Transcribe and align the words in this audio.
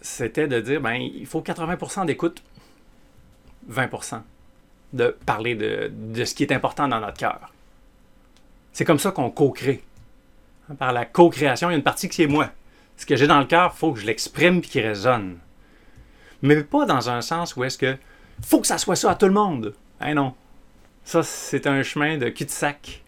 c'était 0.00 0.48
de 0.48 0.60
dire, 0.60 0.80
ben, 0.80 0.94
il 0.94 1.26
faut 1.26 1.40
80% 1.40 2.06
d'écoute, 2.06 2.42
20% 3.70 4.22
de 4.92 5.16
parler 5.24 5.54
de, 5.54 5.90
de, 5.92 6.24
ce 6.24 6.34
qui 6.34 6.42
est 6.42 6.52
important 6.52 6.88
dans 6.88 7.00
notre 7.00 7.16
cœur. 7.16 7.52
C'est 8.72 8.84
comme 8.84 8.98
ça 8.98 9.12
qu'on 9.12 9.30
co-crée. 9.30 9.82
Par 10.78 10.92
la 10.92 11.04
co-création, 11.04 11.68
il 11.68 11.72
y 11.72 11.74
a 11.74 11.76
une 11.76 11.84
partie 11.84 12.08
qui 12.08 12.22
est 12.22 12.26
moi. 12.26 12.50
Ce 12.96 13.06
que 13.06 13.16
j'ai 13.16 13.26
dans 13.26 13.38
le 13.38 13.46
cœur, 13.46 13.72
il 13.74 13.78
faut 13.78 13.92
que 13.92 14.00
je 14.00 14.06
l'exprime 14.06 14.58
et 14.58 14.60
qu'il 14.60 14.86
résonne. 14.86 15.38
Mais 16.42 16.62
pas 16.62 16.86
dans 16.86 17.10
un 17.10 17.20
sens 17.20 17.56
où 17.56 17.64
est-ce 17.64 17.78
que 17.78 17.96
faut 18.44 18.60
que 18.60 18.66
ça 18.66 18.78
soit 18.78 18.96
ça 18.96 19.10
à 19.10 19.14
tout 19.14 19.26
le 19.26 19.32
monde. 19.32 19.74
Hein 20.00 20.14
non. 20.14 20.34
Ça, 21.04 21.22
c'est 21.22 21.66
un 21.66 21.82
chemin 21.82 22.18
de 22.18 22.28
cul-de-sac. 22.28 23.02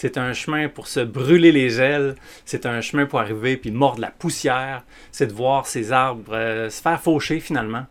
C'est 0.00 0.16
un 0.16 0.32
chemin 0.32 0.68
pour 0.68 0.86
se 0.86 1.00
brûler 1.00 1.50
les 1.50 1.80
ailes. 1.80 2.14
C'est 2.44 2.66
un 2.66 2.80
chemin 2.80 3.04
pour 3.04 3.18
arriver 3.18 3.56
puis 3.56 3.72
mordre 3.72 4.00
la 4.00 4.12
poussière. 4.12 4.84
C'est 5.10 5.26
de 5.26 5.32
voir 5.32 5.66
ces 5.66 5.90
arbres 5.90 6.32
euh, 6.32 6.70
se 6.70 6.80
faire 6.80 7.00
faucher 7.00 7.40
finalement. 7.40 7.84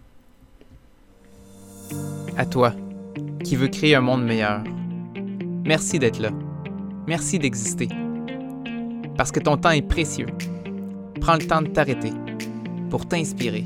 À 2.37 2.45
toi, 2.45 2.73
qui 3.43 3.57
veux 3.57 3.67
créer 3.67 3.95
un 3.95 3.99
monde 3.99 4.23
meilleur. 4.23 4.63
Merci 5.65 5.99
d'être 5.99 6.19
là. 6.19 6.29
Merci 7.07 7.39
d'exister. 7.39 7.89
Parce 9.17 9.33
que 9.33 9.41
ton 9.41 9.57
temps 9.57 9.71
est 9.71 9.81
précieux. 9.81 10.27
Prends 11.19 11.35
le 11.35 11.45
temps 11.45 11.61
de 11.61 11.67
t'arrêter 11.67 12.13
pour 12.89 13.05
t'inspirer, 13.05 13.65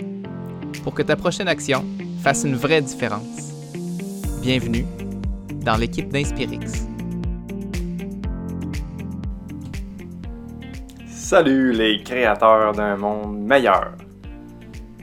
pour 0.84 0.96
que 0.96 1.04
ta 1.04 1.16
prochaine 1.16 1.48
action 1.48 1.86
fasse 2.24 2.44
une 2.44 2.56
vraie 2.56 2.82
différence. 2.82 3.54
Bienvenue 4.42 4.88
dans 5.64 5.76
l'équipe 5.76 6.10
d'Inspirix. 6.10 6.91
Salut 11.32 11.72
les 11.72 12.04
créateurs 12.04 12.74
d'un 12.74 12.98
monde 12.98 13.40
meilleur. 13.40 13.94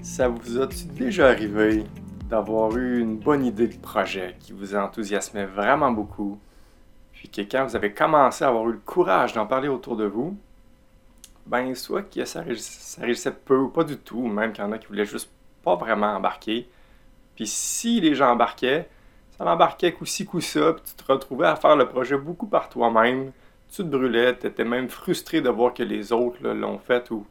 Ça 0.03 0.29
vous 0.29 0.61
a-tu 0.61 0.85
déjà 0.85 1.29
arrivé 1.29 1.85
d'avoir 2.29 2.77
eu 2.77 3.01
une 3.01 3.17
bonne 3.17 3.47
idée 3.47 3.67
de 3.67 3.79
projet 3.79 4.37
qui 4.39 4.53
vous 4.53 4.75
enthousiasmait 4.75 5.47
vraiment 5.47 5.91
beaucoup, 5.91 6.39
puis 7.13 7.31
que 7.31 7.41
quand 7.41 7.65
vous 7.65 7.77
avez 7.77 7.95
commencé 7.95 8.45
à 8.45 8.49
avoir 8.49 8.69
eu 8.69 8.73
le 8.73 8.79
courage 8.85 9.33
d'en 9.33 9.47
parler 9.47 9.69
autour 9.69 9.97
de 9.97 10.05
vous, 10.05 10.37
ben 11.47 11.75
soit 11.75 12.03
que 12.03 12.27
ça, 12.27 12.43
réussissait 12.43 13.33
peu 13.33 13.57
ou 13.57 13.69
pas 13.69 13.85
du 13.85 13.97
tout, 13.97 14.27
même 14.27 14.53
qu'il 14.53 14.63
y 14.63 14.67
en 14.67 14.73
a 14.73 14.77
qui 14.77 14.89
voulaient 14.89 15.07
juste 15.07 15.31
pas 15.65 15.77
vraiment 15.77 16.15
embarquer. 16.15 16.69
Puis 17.37 17.47
si 17.47 18.03
les 18.03 18.15
gens 18.15 18.33
embarquaient, 18.33 18.87
ça 19.39 19.47
embarquait 19.47 19.93
coup-ci, 19.93 20.27
coup-ça, 20.27 20.75
puis 20.75 20.83
tu 20.85 21.03
te 21.03 21.11
retrouvais 21.11 21.47
à 21.47 21.57
faire 21.57 21.75
le 21.75 21.89
projet 21.89 22.19
beaucoup 22.19 22.49
par 22.49 22.69
toi-même. 22.69 23.33
Tu 23.71 23.83
te 23.83 23.89
brûlais, 23.89 24.37
tu 24.39 24.47
étais 24.47 24.65
même 24.65 24.89
frustré 24.89 25.41
de 25.41 25.51
voir 25.51 25.75
que 25.75 25.83
les 25.83 26.13
autres 26.13 26.43
l'ont 26.43 26.79
fait 26.79 27.11
ou 27.11 27.27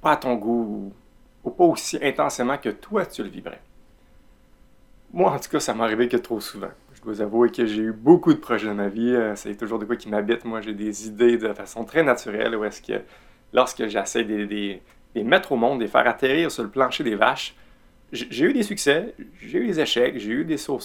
pas 0.00 0.12
à 0.12 0.16
ton 0.16 0.34
goût 0.36 0.92
ou, 1.44 1.50
pas 1.50 1.64
aussi 1.64 1.98
intensément 2.02 2.58
que 2.58 2.68
toi 2.70 3.06
tu 3.06 3.22
le 3.22 3.28
vibrais. 3.28 3.60
Moi, 5.12 5.30
en 5.30 5.38
tout 5.38 5.48
cas, 5.48 5.60
ça 5.60 5.74
m'est 5.74 5.84
arrivé 5.84 6.08
que 6.08 6.16
trop 6.16 6.40
souvent. 6.40 6.70
Je 6.94 7.00
dois 7.00 7.22
avouer 7.22 7.50
que 7.50 7.64
j'ai 7.64 7.82
eu 7.82 7.92
beaucoup 7.92 8.34
de 8.34 8.38
projets 8.38 8.66
dans 8.66 8.74
ma 8.74 8.88
vie. 8.88 9.14
Euh, 9.14 9.36
c'est 9.36 9.54
toujours 9.54 9.78
de 9.78 9.84
quoi 9.84 9.96
qui 9.96 10.08
m'habite. 10.08 10.44
Moi, 10.44 10.60
j'ai 10.60 10.74
des 10.74 11.06
idées 11.06 11.38
de 11.38 11.52
façon 11.52 11.84
très 11.84 12.02
naturelle 12.02 12.56
où 12.56 12.64
est-ce 12.64 12.82
que 12.82 13.00
lorsque 13.52 13.86
j'essaie 13.86 14.24
de, 14.24 14.34
les 14.34 14.82
mettre 15.24 15.52
au 15.52 15.56
monde, 15.56 15.78
de 15.78 15.84
les 15.84 15.90
faire 15.90 16.06
atterrir 16.06 16.50
sur 16.50 16.64
le 16.64 16.68
plancher 16.68 17.04
des 17.04 17.14
vaches, 17.14 17.54
j'ai 18.12 18.44
eu 18.44 18.52
des 18.52 18.62
succès, 18.62 19.14
j'ai 19.40 19.58
eu 19.58 19.66
des 19.66 19.80
échecs, 19.80 20.18
j'ai 20.18 20.30
eu 20.30 20.44
des 20.44 20.56
sauts 20.56 20.80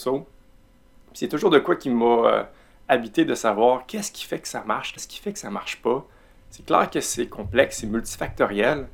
C'est 1.13 1.27
toujours 1.27 1.49
de 1.49 1.59
quoi 1.59 1.75
qui 1.75 1.89
m'a 1.89 2.05
euh, 2.05 2.43
habité 2.87 3.25
de 3.25 3.35
savoir 3.35 3.85
qu'est-ce 3.85 4.11
qui 4.11 4.25
fait 4.25 4.39
que 4.39 4.47
ça 4.47 4.63
marche, 4.65 4.93
qu'est-ce 4.93 5.07
qui 5.07 5.19
fait 5.19 5.33
que 5.33 5.39
ça 5.39 5.49
marche 5.49 5.81
pas. 5.81 6.05
C'est 6.49 6.65
clair 6.65 6.89
que 6.89 6.99
c'est 6.99 7.27
complexe, 7.27 7.79
c'est 7.79 7.87
multifactoriel, 7.87 8.87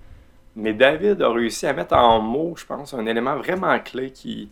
mais 0.55 0.73
David 0.73 1.21
a 1.21 1.30
réussi 1.30 1.66
à 1.67 1.73
mettre 1.73 1.95
en 1.95 2.19
mots, 2.19 2.55
je 2.55 2.65
pense, 2.65 2.93
un 2.93 3.05
élément 3.05 3.35
vraiment 3.35 3.77
clé 3.80 4.11
qui, 4.11 4.49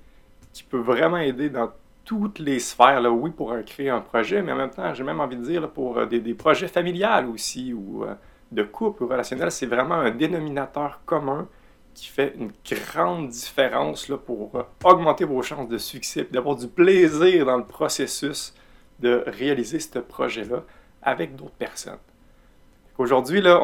peut 0.69 0.79
vraiment 0.79 1.17
aider 1.17 1.49
dans 1.49 1.69
toutes 2.05 2.39
les 2.39 2.59
sphères, 2.59 3.01
là, 3.01 3.11
oui, 3.11 3.31
pour 3.31 3.53
créer 3.65 3.89
un 3.89 4.01
projet, 4.01 4.41
mais 4.41 4.51
en 4.51 4.55
même 4.55 4.69
temps, 4.69 4.93
j'ai 4.93 5.03
même 5.03 5.19
envie 5.19 5.35
de 5.35 5.43
dire 5.43 5.69
pour 5.69 5.97
euh, 5.97 6.05
des, 6.05 6.33
projets 6.33 6.67
familiales 6.67 7.27
aussi, 7.27 7.73
ou 7.73 8.03
euh, 8.03 8.13
de 8.51 8.63
couple 8.63 9.03
ou 9.03 9.07
relationnel, 9.07 9.51
c'est 9.51 9.65
vraiment 9.65 9.95
un 9.95 10.11
dénominateur 10.11 11.01
commun 11.05 11.47
qui 11.95 12.07
fait 12.07 12.35
une 12.37 12.51
grande 12.65 13.29
différence 13.29 14.11
pour 14.25 14.51
euh, 14.55 14.63
augmenter 14.83 15.25
vos 15.25 15.41
chances 15.41 15.67
de 15.67 15.77
succès, 15.77 16.27
d'avoir 16.31 16.55
du 16.55 16.67
plaisir 16.67 17.45
dans 17.45 17.57
le 17.57 17.65
processus 17.65 18.53
de 18.99 19.23
réaliser 19.27 19.79
ce 19.79 19.99
projet-là 19.99 20.63
avec 21.01 21.35
d'autres 21.35 21.51
personnes. 21.51 21.99
Aujourd'hui, 22.97 23.41
là, 23.41 23.61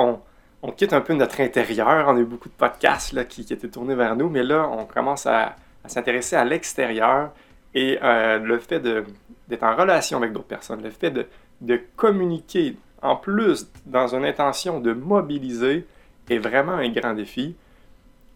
on, 0.61 0.71
quitte 0.71 0.93
un 0.93 1.01
peu 1.01 1.13
notre 1.13 1.41
intérieur. 1.41 2.07
On 2.07 2.17
a 2.17 2.19
eu 2.19 2.25
beaucoup 2.25 2.49
de 2.49 2.53
podcasts 2.53 3.13
là, 3.13 3.23
qui, 3.23 3.41
étaient 3.41 3.69
tournés 3.69 3.95
vers 3.95 4.15
nous, 4.15 4.29
mais 4.29 4.43
là, 4.43 4.67
on 4.69 4.85
commence 4.85 5.25
à, 5.25 5.55
à 5.83 5.89
s'intéresser 5.89 6.35
à 6.35 6.43
l'extérieur 6.43 7.31
et 7.73 7.99
euh, 8.03 8.39
le 8.39 8.59
fait 8.59 8.79
d'être 8.79 9.63
en 9.63 9.75
relation 9.75 10.17
avec 10.17 10.33
d'autres 10.33 10.47
personnes, 10.47 10.83
le 10.83 10.89
fait 10.89 11.11
de, 11.11 11.27
de, 11.61 11.81
communiquer 11.95 12.77
en 13.01 13.15
plus 13.15 13.67
dans 13.85 14.13
une 14.13 14.25
intention 14.25 14.79
de 14.79 14.93
mobiliser 14.93 15.87
est 16.29 16.37
vraiment 16.37 16.73
un 16.73 16.89
grand 16.89 17.13
défi. 17.13 17.55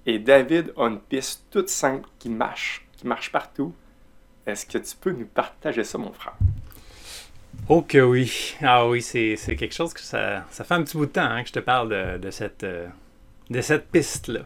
Et 0.05 0.19
David 0.19 0.73
a 0.78 0.88
une 0.88 1.00
piste 1.00 1.45
toute 1.51 1.69
simple 1.69 2.07
qui 2.19 2.29
marche, 2.29 2.88
qui 2.97 3.07
marche 3.07 3.31
partout. 3.31 3.73
Est-ce 4.45 4.66
que 4.66 4.78
tu 4.78 4.95
peux 4.95 5.11
nous 5.11 5.25
partager 5.25 5.84
ça, 5.84 5.97
mon 5.97 6.13
frère? 6.13 6.35
Oh 7.67 7.81
que 7.81 7.97
oui. 7.97 8.55
Ah 8.61 8.88
oui, 8.88 9.01
c'est 9.01 9.35
quelque 9.55 9.73
chose 9.73 9.93
que 9.93 10.01
ça, 10.01 10.45
ça, 10.51 10.63
fait 10.63 10.73
un 10.73 10.83
petit 10.83 10.97
bout 10.97 11.07
de 11.07 11.11
temps 11.11 11.21
hein, 11.23 11.41
que 11.41 11.49
je 11.49 11.53
te 11.53 11.59
parle 11.59 11.89
de, 11.89 12.17
de 12.19 12.31
cette, 12.31 12.63
euh, 12.63 12.88
de 13.49 13.61
cette 13.61 13.89
piste-là. 13.89 14.41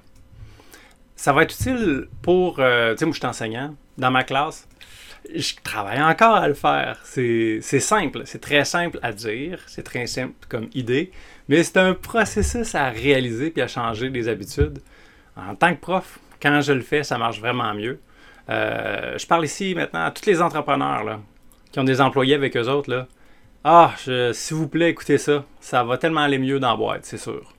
Ça 1.16 1.34
va 1.34 1.44
être 1.44 1.54
utile 1.54 2.08
pour... 2.22 2.60
Euh, 2.60 2.94
tu 2.94 3.00
sais, 3.00 3.06
moi, 3.06 3.14
je 3.14 3.20
suis 3.20 3.28
enseignant. 3.28 3.76
Dans 3.98 4.12
ma 4.12 4.24
classe, 4.24 4.70
je 5.34 5.54
travaille 5.64 6.02
encore 6.02 6.36
à 6.36 6.48
le 6.48 6.54
faire. 6.54 7.00
C'est 7.04 7.62
simple, 7.62 8.22
c'est 8.26 8.40
très 8.40 8.66
simple 8.66 9.00
à 9.02 9.12
dire, 9.12 9.60
c'est 9.68 9.84
très 9.84 10.08
simple 10.08 10.34
comme 10.48 10.70
idée, 10.74 11.12
mais 11.48 11.64
c'est 11.64 11.78
un 11.78 11.94
processus 11.94 12.76
à 12.76 12.90
réaliser 12.90 13.50
puis 13.50 13.62
à 13.62 13.68
changer 13.68 14.10
des 14.10 14.28
habitudes. 14.28 14.80
En 15.36 15.56
tant 15.56 15.74
que 15.74 15.80
prof, 15.80 16.20
quand 16.42 16.62
je 16.62 16.74
le 16.74 16.82
fais, 16.82 17.04
ça 17.04 17.18
marche 17.18 17.40
vraiment 17.40 17.74
mieux. 17.74 18.00
Euh, 18.50 19.18
je 19.18 19.28
parle 19.28 19.46
ici 19.46 19.76
maintenant 19.76 20.06
à 20.06 20.12
tous 20.12 20.26
les 20.26 20.42
entrepreneurs 20.42 21.04
là, 21.04 21.20
qui 21.72 21.80
ont 21.80 21.84
des 21.84 22.02
employés 22.02 22.36
avec 22.36 22.56
eux 22.58 22.68
autres. 22.68 22.90
Là. 22.90 23.08
Ah, 23.64 23.94
s'il 24.34 24.56
vous 24.56 24.68
plaît, 24.68 24.90
écoutez 24.90 25.18
ça. 25.18 25.46
Ça 25.60 25.84
va 25.84 25.98
tellement 25.98 26.22
aller 26.22 26.40
mieux 26.40 26.60
dans 26.60 26.72
la 26.72 26.78
boîte, 26.78 27.06
c'est 27.06 27.18
sûr. 27.18 27.54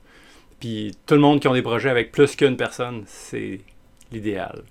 Puis 0.59 0.97
tout 1.07 1.15
le 1.15 1.21
monde 1.21 1.41
qui 1.41 1.49
ont 1.49 1.55
des 1.55 1.63
projets 1.63 1.91
avec 1.91 2.13
plus 2.13 2.37
qu'une 2.37 2.57
personne, 2.57 3.05
c'est 3.07 3.61
l'idéal. 4.13 4.63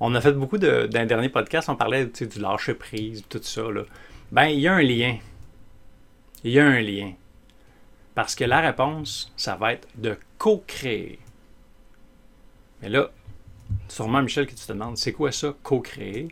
On 0.00 0.14
a 0.14 0.20
fait 0.20 0.32
beaucoup 0.32 0.58
de, 0.58 0.86
dans 0.86 1.06
dernier 1.06 1.28
podcast, 1.28 1.68
on 1.68 1.76
parlait 1.76 2.06
du 2.06 2.40
lâcher 2.40 2.74
prise, 2.74 3.24
tout 3.28 3.40
ça. 3.42 3.62
Là. 3.62 3.82
Ben, 4.30 4.46
il 4.46 4.60
y 4.60 4.68
a 4.68 4.74
un 4.74 4.82
lien. 4.82 5.16
Il 6.44 6.52
y 6.52 6.60
a 6.60 6.66
un 6.66 6.80
lien. 6.80 7.12
Parce 8.14 8.34
que 8.34 8.44
la 8.44 8.60
réponse, 8.60 9.32
ça 9.36 9.56
va 9.56 9.72
être 9.72 9.88
de 9.96 10.16
co-créer. 10.38 11.18
Mais 12.80 12.88
là, 12.88 13.10
sûrement, 13.88 14.22
Michel, 14.22 14.46
que 14.46 14.54
tu 14.54 14.66
te 14.66 14.72
demandes, 14.72 14.96
c'est 14.96 15.12
quoi 15.12 15.32
ça, 15.32 15.54
co-créer? 15.62 16.28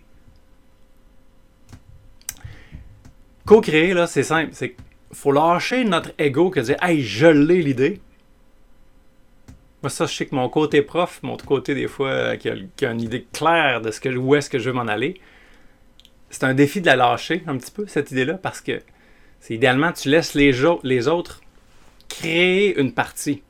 Co-créer, 3.47 3.95
là, 3.95 4.07
c'est 4.07 4.25
simple. 4.25 4.51
C'est 4.53 4.77
faut 5.12 5.33
lâcher 5.33 5.84
notre 5.84 6.11
ego 6.19 6.51
que 6.51 6.61
dire, 6.61 6.77
hey, 6.83 7.03
je 7.03 7.27
l'ai 7.27 7.62
l'idée. 7.62 8.01
Moi, 9.83 9.91
ça, 9.91 10.07
je 10.07 10.15
sais 10.15 10.27
que 10.27 10.34
mon 10.34 10.49
côté 10.49 10.83
prof, 10.83 11.21
mon 11.23 11.37
côté 11.37 11.75
des 11.75 11.87
fois 11.87 12.09
euh, 12.09 12.37
qui, 12.37 12.49
a, 12.49 12.91
une 12.91 13.01
idée 13.01 13.27
claire 13.33 13.81
de 13.81 14.17
où 14.17 14.35
est-ce 14.35 14.51
que 14.51 14.59
je 14.59 14.71
veux 14.71 14.75
m'en 14.75 14.89
aller, 14.89 15.21
c'est 16.29 16.45
un 16.45 16.55
défi 16.55 16.81
de 16.81 16.87
la 16.87 16.97
lâcher 16.97 17.43
un 17.47 17.56
petit 17.56 17.71
peu, 17.71 17.87
cette 17.87 18.11
idée-là, 18.11 18.35
parce 18.35 18.61
que 18.61 18.83
c'est 19.41 19.55
idéalement, 19.55 19.93
tu 19.93 20.09
laisses 20.09 20.35
les, 20.35 21.06
autres 21.06 21.41
créer 22.09 22.79
une 22.81 22.93
partie, 22.93 23.43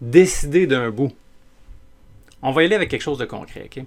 décider 0.00 0.66
d'un 0.66 0.90
bout. 0.90 1.12
On 2.42 2.52
va 2.52 2.62
y 2.62 2.66
aller 2.66 2.76
avec 2.76 2.90
quelque 2.90 3.02
chose 3.02 3.18
de 3.18 3.24
concret, 3.24 3.64
OK? 3.64 3.84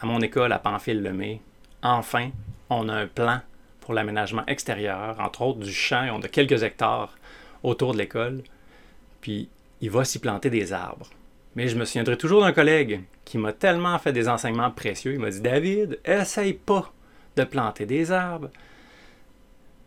À 0.00 0.06
mon 0.06 0.20
école, 0.20 0.52
à 0.52 0.58
Pamphile-Lemay, 0.58 1.40
enfin, 1.82 2.30
on 2.68 2.88
a 2.88 2.94
un 2.94 3.06
plan 3.06 3.40
pour 3.86 3.94
l'aménagement 3.94 4.44
extérieur, 4.48 5.14
entre 5.20 5.42
autres 5.42 5.60
du 5.60 5.72
champ, 5.72 6.08
on 6.12 6.20
a 6.20 6.26
quelques 6.26 6.64
hectares 6.64 7.16
autour 7.62 7.92
de 7.92 7.98
l'école. 7.98 8.42
Puis 9.20 9.48
il 9.80 9.90
va 9.90 10.04
s'y 10.04 10.18
planter 10.18 10.50
des 10.50 10.72
arbres. 10.72 11.08
Mais 11.54 11.68
je 11.68 11.76
me 11.78 11.84
souviendrai 11.84 12.18
toujours 12.18 12.40
d'un 12.40 12.50
collègue 12.50 13.02
qui 13.24 13.38
m'a 13.38 13.52
tellement 13.52 13.96
fait 14.00 14.12
des 14.12 14.28
enseignements 14.28 14.72
précieux. 14.72 15.12
Il 15.12 15.20
m'a 15.20 15.30
dit 15.30 15.40
David, 15.40 16.00
essaye 16.04 16.54
pas 16.54 16.92
de 17.36 17.44
planter 17.44 17.86
des 17.86 18.10
arbres. 18.10 18.50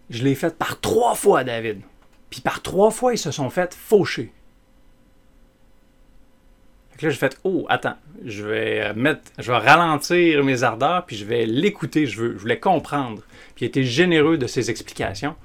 Je 0.10 0.24
l'ai 0.24 0.36
fait 0.36 0.58
par 0.58 0.80
trois 0.80 1.14
fois, 1.14 1.44
David. 1.44 1.82
Puis 2.30 2.40
par 2.40 2.62
trois 2.62 2.92
fois, 2.92 3.14
ils 3.14 3.18
se 3.18 3.32
sont 3.32 3.50
fait 3.50 3.74
faucher. 3.74 4.32
Là, 7.02 7.10
j'ai 7.10 7.18
fait 7.18 7.40
Oh, 7.44 7.66
attends, 7.70 7.96
je 8.26 8.44
vais 8.44 8.82
euh, 8.82 8.94
mettre, 8.94 9.22
je 9.38 9.52
vais 9.52 9.58
ralentir 9.58 10.44
mes 10.44 10.64
ardeurs, 10.64 11.06
puis 11.06 11.16
je 11.16 11.26
vais 11.26 11.46
l'écouter. 11.46 12.06
Je, 12.06 12.20
veux, 12.20 12.34
je 12.34 12.38
voulais 12.40 12.60
comprendre. 12.60 13.22
Puis 13.56 13.66
il 13.66 13.68
était 13.68 13.84
généreux 13.84 14.38
de 14.38 14.48
ses 14.48 14.70
explications. 14.70 15.36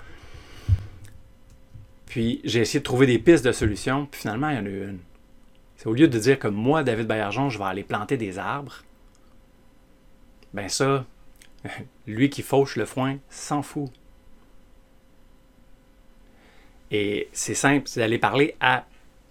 Puis 2.06 2.40
j'ai 2.44 2.60
essayé 2.60 2.80
de 2.80 2.84
trouver 2.84 3.06
des 3.06 3.18
pistes 3.18 3.44
de 3.44 3.52
solutions, 3.52 4.06
puis 4.06 4.20
finalement, 4.22 4.48
il 4.50 4.56
y 4.56 4.58
en 4.58 4.66
a 4.66 4.68
eu 4.68 4.88
une. 4.88 4.98
C'est 5.76 5.88
au 5.88 5.94
lieu 5.94 6.08
de 6.08 6.18
dire 6.18 6.38
que 6.38 6.48
moi, 6.48 6.82
David 6.82 7.06
Baillargeon, 7.06 7.50
je 7.50 7.58
vais 7.58 7.64
aller 7.64 7.82
planter 7.82 8.16
des 8.16 8.38
arbres, 8.38 8.82
ben 10.52 10.68
ça, 10.68 11.04
lui 12.06 12.30
qui 12.30 12.42
fauche 12.42 12.76
le 12.76 12.84
foin 12.84 13.18
s'en 13.28 13.62
fout. 13.62 13.90
Et 16.90 17.28
c'est 17.32 17.54
simple, 17.54 17.88
c'est 17.88 18.00
d'aller 18.00 18.18
parler 18.18 18.54
à 18.60 18.86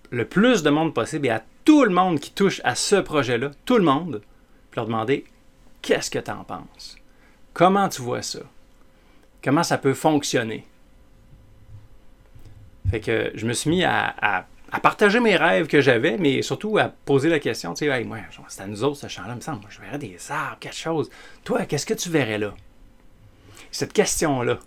le 0.09 0.25
plus 0.25 0.63
de 0.63 0.69
monde 0.69 0.93
possible 0.93 1.27
et 1.27 1.29
à 1.29 1.43
tout 1.65 1.83
le 1.83 1.91
monde 1.91 2.19
qui 2.19 2.31
touche 2.31 2.61
à 2.63 2.75
ce 2.75 2.95
projet-là, 2.95 3.51
tout 3.65 3.77
le 3.77 3.83
monde, 3.83 4.21
puis 4.71 4.77
leur 4.77 4.85
demander 4.85 5.25
qu'est-ce 5.81 6.11
que 6.11 6.19
tu 6.19 6.31
en 6.31 6.43
penses? 6.43 6.97
Comment 7.53 7.89
tu 7.89 8.01
vois 8.01 8.21
ça? 8.21 8.39
Comment 9.43 9.63
ça 9.63 9.77
peut 9.77 9.93
fonctionner? 9.93 10.65
Fait 12.89 12.99
que 12.99 13.31
je 13.35 13.45
me 13.45 13.53
suis 13.53 13.69
mis 13.69 13.83
à, 13.83 14.45
partager 14.81 15.19
mes 15.19 15.35
rêves 15.35 15.67
que 15.67 15.81
j'avais, 15.81 16.17
mais 16.17 16.41
surtout 16.41 16.77
à 16.77 16.89
poser 16.89 17.29
la 17.29 17.39
question, 17.39 17.73
tu 17.73 17.85
sais, 17.85 18.03
moi, 18.03 18.17
c'est 18.47 18.63
à 18.63 18.67
nous 18.67 18.83
autres 18.83 18.97
ce 18.97 19.07
champ-là, 19.07 19.35
me 19.35 19.41
semble, 19.41 19.61
moi, 19.61 19.69
je 19.69 19.79
verrais 19.79 19.99
des 19.99 20.17
arbres, 20.29 20.57
quelque 20.59 20.75
chose. 20.75 21.09
Toi, 21.43 21.65
qu'est-ce 21.65 21.85
que 21.85 21.93
tu 21.93 22.09
verrais 22.09 22.37
là? 22.37 22.53
Cette 23.71 23.93
question-là, 23.93 24.59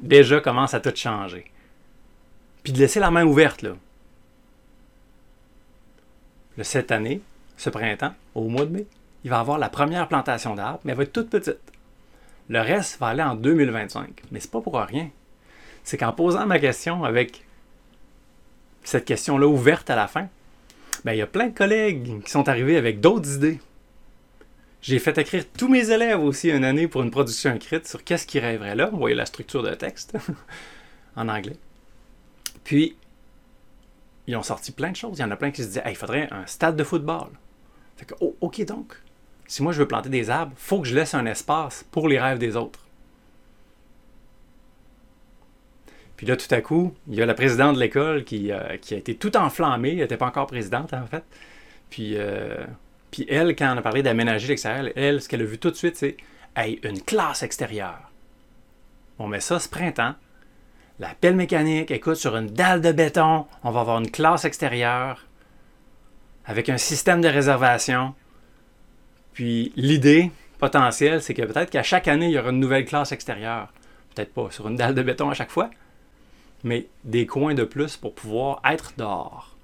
déjà 0.00 0.40
commence 0.40 0.74
à 0.74 0.80
tout 0.80 0.94
changer. 0.94 1.50
Puis 2.62 2.72
de 2.72 2.78
laisser 2.78 3.00
la 3.00 3.10
main 3.10 3.24
ouverte, 3.24 3.62
là. 3.62 3.76
Cette 6.62 6.90
année, 6.90 7.20
ce 7.56 7.70
printemps, 7.70 8.14
au 8.34 8.48
mois 8.48 8.64
de 8.64 8.70
mai, 8.70 8.86
il 9.24 9.30
va 9.30 9.40
avoir 9.40 9.58
la 9.58 9.68
première 9.68 10.08
plantation 10.08 10.54
d'arbres, 10.54 10.80
mais 10.84 10.92
elle 10.92 10.98
va 10.98 11.04
être 11.04 11.12
toute 11.12 11.30
petite. 11.30 11.60
Le 12.48 12.60
reste 12.60 12.98
va 12.98 13.08
aller 13.08 13.22
en 13.22 13.34
2025. 13.34 14.22
Mais 14.30 14.40
c'est 14.40 14.50
pas 14.50 14.60
pour 14.60 14.76
rien. 14.76 15.10
C'est 15.84 15.96
qu'en 15.96 16.12
posant 16.12 16.46
ma 16.46 16.58
question 16.58 17.04
avec 17.04 17.44
cette 18.84 19.04
question-là 19.04 19.46
ouverte 19.46 19.90
à 19.90 19.96
la 19.96 20.06
fin, 20.06 20.28
ben, 21.04 21.12
il 21.12 21.18
y 21.18 21.22
a 21.22 21.26
plein 21.26 21.48
de 21.48 21.54
collègues 21.54 22.22
qui 22.24 22.30
sont 22.30 22.48
arrivés 22.48 22.76
avec 22.76 23.00
d'autres 23.00 23.34
idées. 23.34 23.60
J'ai 24.80 24.98
fait 25.00 25.18
écrire 25.18 25.44
tous 25.56 25.68
mes 25.68 25.90
élèves 25.90 26.20
aussi 26.20 26.50
une 26.50 26.64
année 26.64 26.86
pour 26.86 27.02
une 27.02 27.10
production 27.10 27.54
écrite 27.54 27.88
sur 27.88 28.04
qu'est-ce 28.04 28.26
qu'ils 28.26 28.40
rêveraient 28.40 28.76
là. 28.76 28.86
Vous 28.86 28.98
voyez 28.98 29.16
la 29.16 29.26
structure 29.26 29.62
de 29.62 29.74
texte 29.74 30.16
en 31.16 31.28
anglais. 31.28 31.56
Puis, 32.62 32.96
ils 34.26 34.36
ont 34.36 34.42
sorti 34.42 34.72
plein 34.72 34.90
de 34.90 34.96
choses. 34.96 35.18
Il 35.18 35.22
y 35.22 35.24
en 35.24 35.30
a 35.30 35.36
plein 35.36 35.50
qui 35.50 35.62
se 35.62 35.68
disaient 35.68 35.82
il 35.86 35.96
faudrait 35.96 36.28
un 36.32 36.46
stade 36.46 36.76
de 36.76 36.84
football. 36.84 37.28
Fait 37.96 38.06
que, 38.06 38.14
oh, 38.20 38.36
OK 38.40 38.64
donc. 38.64 38.94
Si 39.46 39.62
moi 39.62 39.72
je 39.72 39.78
veux 39.78 39.88
planter 39.88 40.08
des 40.08 40.30
arbres, 40.30 40.52
faut 40.56 40.80
que 40.80 40.88
je 40.88 40.94
laisse 40.94 41.14
un 41.14 41.26
espace 41.26 41.84
pour 41.90 42.08
les 42.08 42.18
rêves 42.18 42.38
des 42.38 42.56
autres. 42.56 42.80
Puis 46.16 46.26
là, 46.26 46.36
tout 46.36 46.52
à 46.52 46.60
coup, 46.60 46.94
il 47.08 47.14
y 47.14 47.22
a 47.22 47.26
la 47.26 47.34
présidente 47.34 47.74
de 47.74 47.80
l'école 47.80 48.24
qui, 48.24 48.50
euh, 48.50 48.58
a 48.68 48.74
été 48.74 49.14
tout 49.14 49.36
enflammée. 49.36 49.90
Elle 49.90 49.98
n'était 49.98 50.16
pas 50.16 50.26
encore 50.26 50.46
présidente, 50.46 50.94
en 50.94 51.06
fait. 51.06 51.24
Puis, 51.90 52.16
euh, 52.16 52.64
puis 53.10 53.26
elle, 53.28 53.54
quand 53.54 53.74
on 53.74 53.78
a 53.78 53.82
parlé 53.82 54.02
d'aménager 54.02 54.48
l'extérieur, 54.48 54.92
elle, 54.96 55.20
ce 55.20 55.28
qu'elle 55.28 55.42
a 55.42 55.44
vu 55.44 55.58
tout 55.58 55.70
de 55.70 55.76
suite, 55.76 55.96
c'est 55.96 56.16
hey, 56.56 56.80
une 56.82 57.02
classe 57.02 57.42
extérieure. 57.42 58.10
On 59.18 59.28
met 59.28 59.40
ça 59.40 59.58
ce 59.58 59.68
printemps. 59.68 60.14
La 60.98 61.14
pelle 61.14 61.36
mécanique, 61.36 61.90
écoute, 61.90 62.14
sur 62.14 62.36
une 62.36 62.46
dalle 62.46 62.80
de 62.80 62.90
béton, 62.90 63.46
on 63.62 63.70
va 63.70 63.80
avoir 63.80 63.98
une 63.98 64.10
classe 64.10 64.46
extérieure 64.46 65.26
avec 66.46 66.70
un 66.70 66.78
système 66.78 67.20
de 67.20 67.28
réservation. 67.28 68.14
Puis 69.34 69.72
l'idée 69.76 70.30
potentielle, 70.58 71.20
c'est 71.20 71.34
que 71.34 71.42
peut-être 71.42 71.68
qu'à 71.68 71.82
chaque 71.82 72.08
année, 72.08 72.26
il 72.26 72.32
y 72.32 72.38
aura 72.38 72.48
une 72.48 72.60
nouvelle 72.60 72.86
classe 72.86 73.12
extérieure. 73.12 73.72
Peut-être 74.14 74.32
pas 74.32 74.50
sur 74.50 74.68
une 74.68 74.76
dalle 74.76 74.94
de 74.94 75.02
béton 75.02 75.28
à 75.28 75.34
chaque 75.34 75.50
fois, 75.50 75.70
mais 76.64 76.86
des 77.04 77.26
coins 77.26 77.52
de 77.52 77.64
plus 77.64 77.98
pour 77.98 78.14
pouvoir 78.14 78.62
être 78.64 78.94
dehors. 78.96 79.54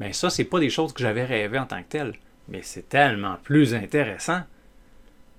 Mais 0.00 0.14
ça, 0.14 0.30
c'est 0.30 0.44
pas 0.44 0.58
des 0.58 0.70
choses 0.70 0.94
que 0.94 1.02
j'avais 1.02 1.24
rêvé 1.24 1.58
en 1.58 1.66
tant 1.66 1.82
que 1.82 1.88
tel, 1.88 2.14
mais 2.48 2.62
c'est 2.62 2.88
tellement 2.88 3.36
plus 3.42 3.74
intéressant. 3.74 4.40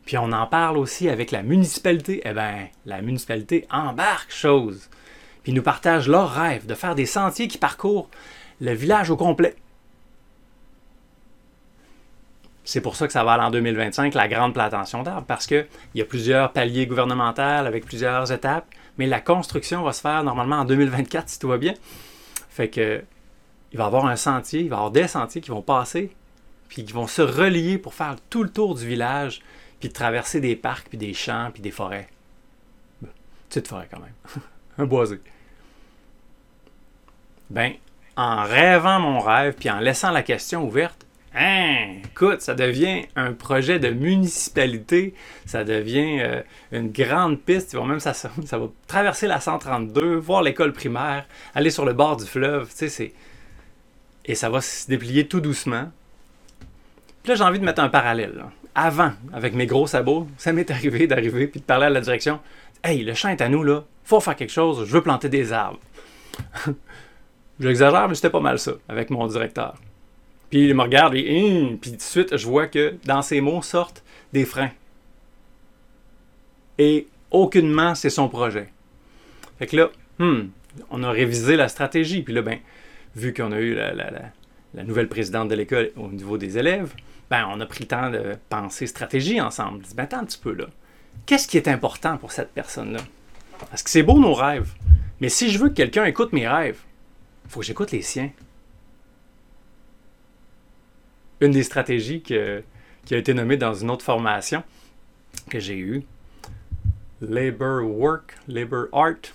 Puis 0.06 0.18
on 0.18 0.32
en 0.32 0.46
parle 0.46 0.78
aussi 0.78 1.10
avec 1.10 1.32
la 1.32 1.44
municipalité. 1.44 2.22
Eh 2.26 2.34
bien, 2.34 2.68
la 2.86 3.02
municipalité 3.02 3.68
embarque 3.72 4.32
chose. 4.32 4.90
Puis 5.44 5.54
nous 5.54 5.64
partage 5.64 6.08
leur 6.08 6.32
rêve 6.32 6.66
de 6.66 6.76
faire 6.76 6.96
des 6.96 7.06
sentiers 7.06 7.48
qui 7.48 7.58
parcourent 7.58 8.10
le 8.62 8.74
village 8.74 9.10
au 9.10 9.18
complet. 9.18 9.56
C'est 12.64 12.82
pour 12.82 12.96
ça 12.96 13.06
que 13.06 13.14
ça 13.14 13.24
va 13.24 13.34
aller 13.34 13.44
en 13.44 13.52
2025, 13.52 14.16
la 14.16 14.28
grande 14.28 14.54
plantation 14.54 15.04
d'arbres, 15.04 15.28
parce 15.28 15.46
qu'il 15.46 15.68
y 15.94 16.02
a 16.02 16.06
plusieurs 16.06 16.52
paliers 16.52 16.88
gouvernementaux 16.88 17.42
avec 17.42 17.86
plusieurs 17.86 18.32
étapes, 18.32 18.66
mais 18.98 19.06
la 19.06 19.22
construction 19.22 19.84
va 19.84 19.94
se 19.94 20.02
faire 20.02 20.24
normalement 20.24 20.58
en 20.58 20.66
2024 20.66 21.30
si 21.30 21.40
tout 21.40 21.48
va 21.48 21.60
bien. 21.60 21.76
Fait 22.50 22.70
que 22.70 23.04
il 23.72 23.78
va 23.78 23.84
y 23.84 23.88
avoir 23.88 24.08
un 24.08 24.16
sentier, 24.16 24.62
il 24.62 24.70
va 24.70 24.78
y 24.78 24.80
avoir 24.80 24.92
des 24.92 25.08
sentiers 25.08 25.42
qui 25.42 25.52
vont 25.52 25.62
passer, 25.62 26.16
puis 26.68 26.86
qui 26.86 26.94
vont 26.94 27.08
se 27.08 27.22
relier 27.22 27.78
pour 27.78 27.94
faire 27.94 28.16
tout 28.30 28.42
le 28.42 28.50
tour 28.50 28.74
du 28.74 28.88
village, 28.88 29.42
puis 29.80 29.90
traverser 29.90 30.40
des 30.40 30.56
parcs, 30.56 30.88
puis 30.90 30.98
des 30.98 31.14
champs, 31.14 31.50
puis 31.54 31.62
des 31.62 31.72
forêts. 31.72 32.08
Petite 33.50 33.68
forêt 33.68 33.88
quand 33.92 34.00
même. 34.00 34.14
un 34.78 34.86
boisé. 34.86 35.20
Ben, 37.50 37.74
en 38.16 38.44
rêvant 38.44 39.00
mon 39.00 39.20
rêve, 39.20 39.54
puis 39.54 39.70
en 39.70 39.80
laissant 39.80 40.12
la 40.12 40.24
question 40.24 40.64
ouverte, 40.66 41.06
Hein, 41.38 41.98
écoute, 42.06 42.40
ça 42.40 42.56
devient 42.56 43.08
un 43.18 43.34
projet 43.34 43.78
de 43.78 43.90
municipalité, 43.90 45.14
ça 45.46 45.66
devient 45.66 46.22
euh, 46.22 46.42
une 46.72 46.92
grande 46.94 47.42
piste. 47.42 47.76
même 47.76 48.00
ça, 48.00 48.14
va 48.30 48.70
traverser 48.88 49.28
la 49.28 49.42
132, 49.42 50.16
voir 50.16 50.44
l'école 50.44 50.72
primaire, 50.72 51.28
aller 51.54 51.72
sur 51.72 51.84
le 51.84 51.92
bord 51.92 52.16
du 52.16 52.26
fleuve, 52.26 52.74
tu 52.74 52.88
sais, 52.88 53.14
Et 54.24 54.34
ça 54.34 54.50
va 54.50 54.62
se 54.62 54.88
déplier 54.88 55.28
tout 55.28 55.42
doucement. 55.42 55.92
Puis 57.22 57.32
là, 57.32 57.36
j'ai 57.36 57.44
envie 57.44 57.60
de 57.60 57.66
mettre 57.66 57.82
un 57.82 57.90
parallèle. 57.90 58.46
Avant, 58.76 59.14
avec 59.32 59.56
mes 59.56 59.66
gros 59.66 59.88
sabots, 59.88 60.28
ça 60.38 60.52
m'est 60.52 60.70
arrivé 60.70 61.08
d'arriver 61.08 61.48
puis 61.48 61.62
de 61.62 61.66
parler 61.66 61.86
à 61.86 61.90
la 61.90 62.02
direction. 62.02 62.40
Hey, 62.84 63.04
le 63.04 63.14
champ 63.14 63.30
est 63.30 63.42
à 63.42 63.50
nous, 63.50 63.64
là. 63.64 63.86
Faut 64.04 64.20
faire 64.20 64.36
quelque 64.36 64.52
chose, 64.52 64.86
je 64.86 64.92
veux 64.92 65.02
planter 65.02 65.30
des 65.30 65.54
arbres. 65.54 65.80
J'exagère, 67.60 68.08
mais 68.10 68.16
c'était 68.16 68.30
pas 68.30 68.42
mal 68.42 68.60
ça, 68.60 68.74
avec 68.90 69.10
mon 69.10 69.26
directeur. 69.28 69.76
Puis 70.50 70.68
il 70.68 70.76
me 70.76 70.82
regarde, 70.82 71.16
et, 71.16 71.44
hum, 71.44 71.78
puis 71.78 71.92
tout 71.92 71.98
de 71.98 72.02
suite, 72.02 72.38
je 72.38 72.46
vois 72.46 72.68
que 72.68 72.96
dans 73.06 73.22
ses 73.22 73.42
mots 73.42 73.62
sortent 73.62 74.04
des 74.34 74.46
freins. 74.46 74.72
Et 76.78 77.08
aucunement, 77.32 77.96
c'est 77.96 78.10
son 78.10 78.28
projet. 78.28 78.68
Fait 79.58 79.68
que 79.68 79.78
là, 79.78 79.90
hum, 80.20 80.50
on 80.90 81.04
a 81.04 81.12
révisé 81.12 81.56
la 81.56 81.68
stratégie. 81.68 82.22
Puis 82.22 82.34
là, 82.34 82.42
ben, 82.42 82.60
vu 83.16 83.34
qu'on 83.34 83.52
a 83.52 83.60
eu 83.60 83.74
la, 83.74 84.84
nouvelle 84.84 85.08
présidente 85.08 85.48
de 85.48 85.56
l'école 85.56 85.92
au 85.96 86.10
niveau 86.10 86.38
des 86.38 86.58
élèves, 86.58 86.94
ben, 87.30 87.48
on 87.52 87.60
a 87.60 87.66
pris 87.66 87.82
le 87.82 87.88
temps 87.88 88.10
de 88.10 88.36
penser 88.50 88.88
stratégie 88.88 89.42
ensemble. 89.42 89.84
dit, 89.84 89.96
ben, 89.96 90.04
attends 90.04 90.20
un 90.20 90.26
petit 90.26 90.38
peu 90.38 90.54
là. 90.54 90.66
Qu'est-ce 91.26 91.48
qui 91.48 91.58
est 91.58 91.68
important 91.68 92.18
pour 92.18 92.32
cette 92.32 92.52
personne-là? 92.52 93.00
Parce 93.70 93.82
que 93.84 93.90
c'est 93.90 94.04
beau 94.04 94.20
nos 94.20 94.34
rêves. 94.34 94.74
Mais 95.22 95.30
si 95.30 95.50
je 95.50 95.58
veux 95.58 95.70
que 95.70 95.76
quelqu'un 95.76 96.06
écoute 96.06 96.34
mes 96.34 96.48
rêves, 96.48 96.80
il 97.46 97.52
faut 97.52 97.62
que 97.62 97.66
j'écoute 97.66 97.92
les 97.92 98.02
siens 98.02 98.30
une 101.42 101.52
des 101.52 101.64
stratégies 101.64 102.22
qui 102.22 102.36
a 102.36 103.18
été 103.18 103.34
nommée 103.34 103.58
dans 103.58 103.74
une 103.74 103.90
autre 103.90 104.06
formation 104.06 104.64
que 105.50 105.60
j'ai 105.60 105.78
eue, 105.78 106.04
Labor 107.22 107.84
Work, 107.84 108.36
Labor 108.48 108.88
Art. 108.94 109.34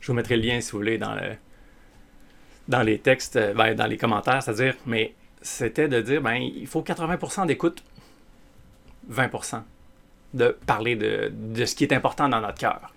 Je 0.00 0.06
vous 0.08 0.14
mettrai 0.14 0.36
le 0.36 0.42
lien 0.42 0.60
si 0.60 0.72
vous 0.72 0.78
voulez 0.78 0.98
dans, 0.98 1.14
le, 1.14 1.36
dans 2.68 2.82
les 2.82 2.98
textes, 2.98 3.36
euh, 3.36 3.54
ben, 3.54 3.74
dans 3.74 3.86
les 3.86 3.96
commentaires, 3.96 4.42
c'est-à-dire, 4.42 4.74
mais 4.86 5.14
c'était 5.44 5.88
de 5.88 6.00
dire, 6.00 6.20
ben, 6.20 6.34
il 6.34 6.66
faut 6.66 6.82
80% 6.82 7.46
d'écoute, 7.46 7.84
20% 9.12 9.62
de 10.34 10.56
parler 10.66 10.96
de, 10.96 11.30
de, 11.32 11.64
ce 11.64 11.76
qui 11.76 11.84
est 11.84 11.92
important 11.92 12.28
dans 12.28 12.40
notre 12.40 12.58
cœur. 12.58 12.92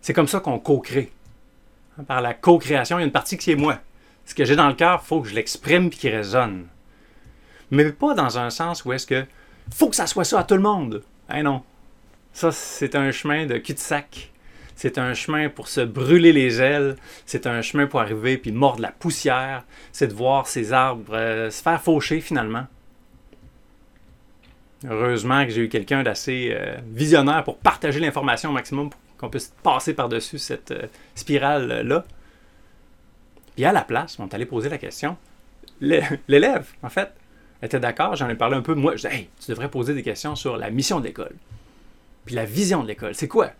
C'est 0.00 0.12
comme 0.12 0.28
ça 0.28 0.38
qu'on 0.40 0.60
co-crée. 0.60 1.10
Par 2.06 2.20
la 2.20 2.32
co-création, 2.32 2.98
il 2.98 3.02
y 3.02 3.04
a 3.04 3.06
une 3.06 3.12
partie 3.12 3.36
qui 3.36 3.50
est 3.50 3.56
moi. 3.56 3.78
Ce 4.24 4.34
que 4.34 4.44
j'ai 4.44 4.54
dans 4.54 4.68
le 4.68 4.74
cœur, 4.74 5.00
il 5.02 5.06
faut 5.06 5.20
que 5.20 5.28
je 5.28 5.34
l'exprime 5.34 5.86
et 5.86 5.90
qu'il 5.90 6.14
résonne 6.14 6.66
mais 7.72 7.90
pas 7.90 8.14
dans 8.14 8.38
un 8.38 8.50
sens 8.50 8.84
où 8.84 8.92
est-ce 8.92 9.06
que 9.06 9.24
faut 9.74 9.88
que 9.88 9.96
ça 9.96 10.06
soit 10.06 10.24
ça 10.24 10.40
à 10.40 10.44
tout 10.44 10.54
le 10.54 10.60
monde. 10.60 11.02
Hein 11.28 11.42
non. 11.42 11.62
Ça, 12.32 12.52
c'est 12.52 12.94
un 12.94 13.10
chemin 13.10 13.46
de 13.46 13.56
cul-de-sac. 13.56 14.30
C'est 14.82 14.98
un 14.98 15.14
chemin 15.14 15.48
pour 15.48 15.68
se 15.68 15.80
brûler 15.80 16.32
les 16.32 16.60
ailes. 16.60 16.96
C'est 17.24 17.46
un 17.46 17.62
chemin 17.62 17.86
pour 17.86 18.00
arriver 18.00 18.36
puis 18.36 18.50
mordre 18.50 18.82
la 18.82 18.90
poussière. 18.90 19.64
C'est 19.92 20.08
de 20.08 20.12
voir 20.12 20.48
ces 20.48 20.72
arbres 20.72 21.14
euh, 21.14 21.50
se 21.52 21.62
faire 21.62 21.80
faucher 21.80 22.20
finalement. 22.20 22.66
Heureusement 24.84 25.44
que 25.44 25.52
j'ai 25.52 25.60
eu 25.60 25.68
quelqu'un 25.68 26.02
d'assez 26.02 26.50
euh, 26.50 26.78
visionnaire 26.84 27.44
pour 27.44 27.58
partager 27.58 28.00
l'information 28.00 28.50
au 28.50 28.52
maximum 28.52 28.90
pour 28.90 28.98
qu'on 29.18 29.30
puisse 29.30 29.54
passer 29.62 29.94
par-dessus 29.94 30.38
cette 30.38 30.72
euh, 30.72 30.88
spirale-là. 31.14 32.04
Puis 33.54 33.64
à 33.64 33.70
la 33.70 33.82
place, 33.82 34.18
on 34.18 34.26
est 34.26 34.34
allé 34.34 34.46
poser 34.46 34.68
la 34.68 34.78
question. 34.78 35.16
L'élève, 35.80 36.66
en 36.82 36.88
fait, 36.88 37.12
était 37.62 37.78
d'accord, 37.78 38.16
j'en 38.16 38.28
ai 38.28 38.34
parlé 38.34 38.56
un 38.56 38.62
peu. 38.62 38.74
Moi, 38.74 38.96
je 38.96 39.02
disais, 39.02 39.14
hey, 39.14 39.28
tu 39.38 39.52
devrais 39.52 39.70
poser 39.70 39.94
des 39.94 40.02
questions 40.02 40.34
sur 40.34 40.56
la 40.56 40.70
mission 40.70 40.98
de 40.98 41.04
l'école. 41.04 41.36
Puis 42.24 42.34
la 42.34 42.44
vision 42.44 42.82
de 42.82 42.88
l'école, 42.88 43.14
c'est 43.14 43.28
quoi? 43.28 43.52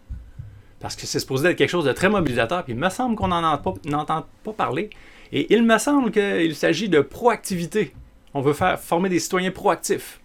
Parce 0.83 0.97
que 0.97 1.07
c'est 1.07 1.21
supposé 1.21 1.51
être 1.51 1.57
quelque 1.57 1.71
chose 1.71 1.85
de 1.85 1.93
très 1.93 2.09
mobilisateur, 2.09 2.65
puis 2.65 2.73
il 2.73 2.79
me 2.79 2.91
semble 2.91 3.15
qu'on 3.15 3.29
n'en 3.29 3.55
entend 3.55 4.27
pas 4.43 4.53
parler. 4.53 4.91
Et 5.31 5.55
il 5.55 5.62
me 5.62 5.79
semble 5.79 6.11
qu'il 6.11 6.57
s'agit 6.57 6.89
de 6.89 7.01
proactivité. 7.01 7.95
On 8.35 8.41
veut 8.41 8.53
faire 8.53 8.81
former 8.81 9.09
des 9.09 9.21
citoyens 9.21 9.53
proactifs. 9.53 10.21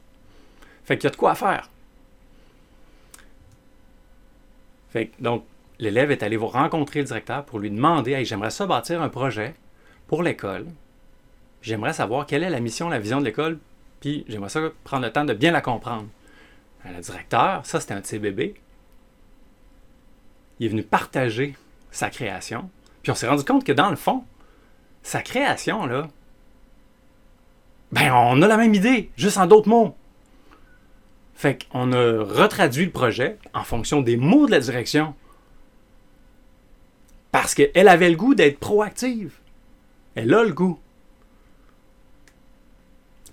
Fait 0.83 0.97
qu'il 0.97 1.03
y 1.03 1.07
a 1.07 1.11
de 1.11 1.15
quoi 1.15 1.35
faire. 1.35 1.69
Fait 4.89 5.07
que, 5.07 5.21
donc, 5.21 5.45
l'élève 5.77 6.09
est 6.09 6.23
allé 6.23 6.37
vous 6.37 6.47
rencontrer 6.47 7.01
le 7.01 7.05
directeur 7.05 7.45
pour 7.45 7.59
lui 7.59 7.69
demander 7.69 8.13
hey, 8.13 8.25
j'aimerais 8.25 8.49
ça 8.49 8.65
bâtir 8.65 8.99
un 8.99 9.09
projet 9.09 9.53
pour 10.07 10.23
l'école. 10.23 10.65
J'aimerais 11.61 11.93
savoir 11.93 12.25
quelle 12.25 12.41
est 12.41 12.49
la 12.49 12.59
mission, 12.59 12.89
la 12.89 12.97
vision 12.97 13.19
de 13.19 13.25
l'école, 13.25 13.59
puis 13.99 14.25
j'aimerais 14.27 14.49
ça 14.49 14.61
prendre 14.83 15.05
le 15.05 15.11
temps 15.11 15.25
de 15.25 15.33
bien 15.33 15.51
la 15.51 15.61
comprendre. 15.61 16.07
Ben, 16.83 16.95
le 16.95 17.01
directeur, 17.01 17.63
ça 17.63 17.79
c'était 17.79 17.93
un 17.93 17.99
de 17.99 18.05
ses 18.07 18.17
bébés. 18.17 18.55
Il 20.59 20.65
est 20.65 20.69
venu 20.69 20.83
partager 20.83 21.55
sa 21.91 22.09
création. 22.09 22.69
Puis 23.03 23.11
on 23.11 23.15
s'est 23.15 23.27
rendu 23.27 23.43
compte 23.43 23.63
que 23.63 23.71
dans 23.71 23.89
le 23.89 23.95
fond, 23.95 24.23
sa 25.03 25.21
création, 25.21 25.85
là, 25.85 26.07
ben 27.91 28.11
on 28.13 28.41
a 28.41 28.47
la 28.47 28.57
même 28.57 28.73
idée, 28.73 29.11
juste 29.15 29.37
en 29.37 29.47
d'autres 29.47 29.69
mots. 29.69 29.95
Fait 31.35 31.65
qu'on 31.65 31.93
a 31.93 32.23
retraduit 32.23 32.85
le 32.85 32.91
projet 32.91 33.37
en 33.53 33.63
fonction 33.63 34.01
des 34.01 34.17
mots 34.17 34.47
de 34.47 34.51
la 34.51 34.59
direction. 34.59 35.13
Parce 37.31 37.53
qu'elle 37.53 37.87
avait 37.87 38.09
le 38.09 38.15
goût 38.15 38.33
d'être 38.33 38.59
proactive. 38.59 39.35
Elle 40.15 40.33
a 40.33 40.43
le 40.43 40.53
goût. 40.53 40.79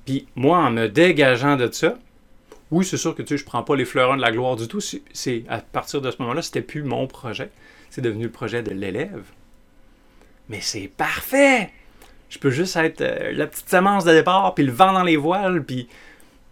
Puis 0.05 0.29
moi, 0.37 0.59
en 0.59 0.71
me 0.71 0.87
dégageant 0.87 1.57
de 1.57 1.71
ça, 1.73 1.97
oui, 2.71 2.85
c'est 2.85 2.97
sûr 2.97 3.15
que 3.15 3.23
tu 3.23 3.29
sais, 3.29 3.37
je 3.37 3.45
prends 3.45 3.63
pas 3.63 3.77
les 3.77 3.85
fleurons 3.85 4.17
de 4.17 4.23
la 4.23 4.33
gloire 4.33 4.57
du 4.57 4.69
tout. 4.69 4.81
C'est 4.81 5.45
à 5.49 5.59
partir 5.59 6.01
de 6.01 6.11
ce 6.11 6.17
moment-là, 6.21 6.43
c'était 6.43 6.63
plus 6.63 6.83
mon 6.83 7.07
projet. 7.07 7.51
C'est 7.91 8.01
devenu 8.01 8.25
le 8.25 8.31
projet 8.31 8.63
de 8.63 8.71
l'élève. 8.71 9.25
Mais 10.49 10.61
c'est 10.61 10.89
parfait! 10.89 11.71
Je 12.29 12.39
peux 12.39 12.51
juste 12.51 12.75
être 12.77 13.01
euh, 13.01 13.33
la 13.33 13.47
petite 13.47 13.69
semence 13.69 14.05
de 14.05 14.13
départ, 14.13 14.55
puis 14.55 14.65
le 14.65 14.73
vent 14.73 14.93
dans 14.93 15.05
les 15.05 15.17
voiles, 15.17 15.63
puis 15.63 15.89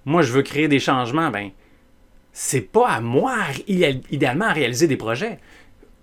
moi, 0.05 0.23
je 0.23 0.33
veux 0.33 0.43
créer 0.43 0.69
des 0.69 0.79
changements. 0.79 1.31
Ben, 1.31 1.51
c'est 2.33 2.61
pas 2.61 2.89
à 2.89 3.01
moi, 3.01 3.37
idéalement, 3.67 4.47
à 4.47 4.53
réaliser 4.53 4.87
des 4.87 4.97
projets. 4.97 5.39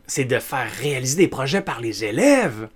C'est 0.06 0.26
de 0.26 0.40
faire 0.40 0.70
réaliser 0.82 1.16
des 1.18 1.28
projets 1.28 1.62
par 1.62 1.80
les 1.80 2.04
élèves. 2.04 2.68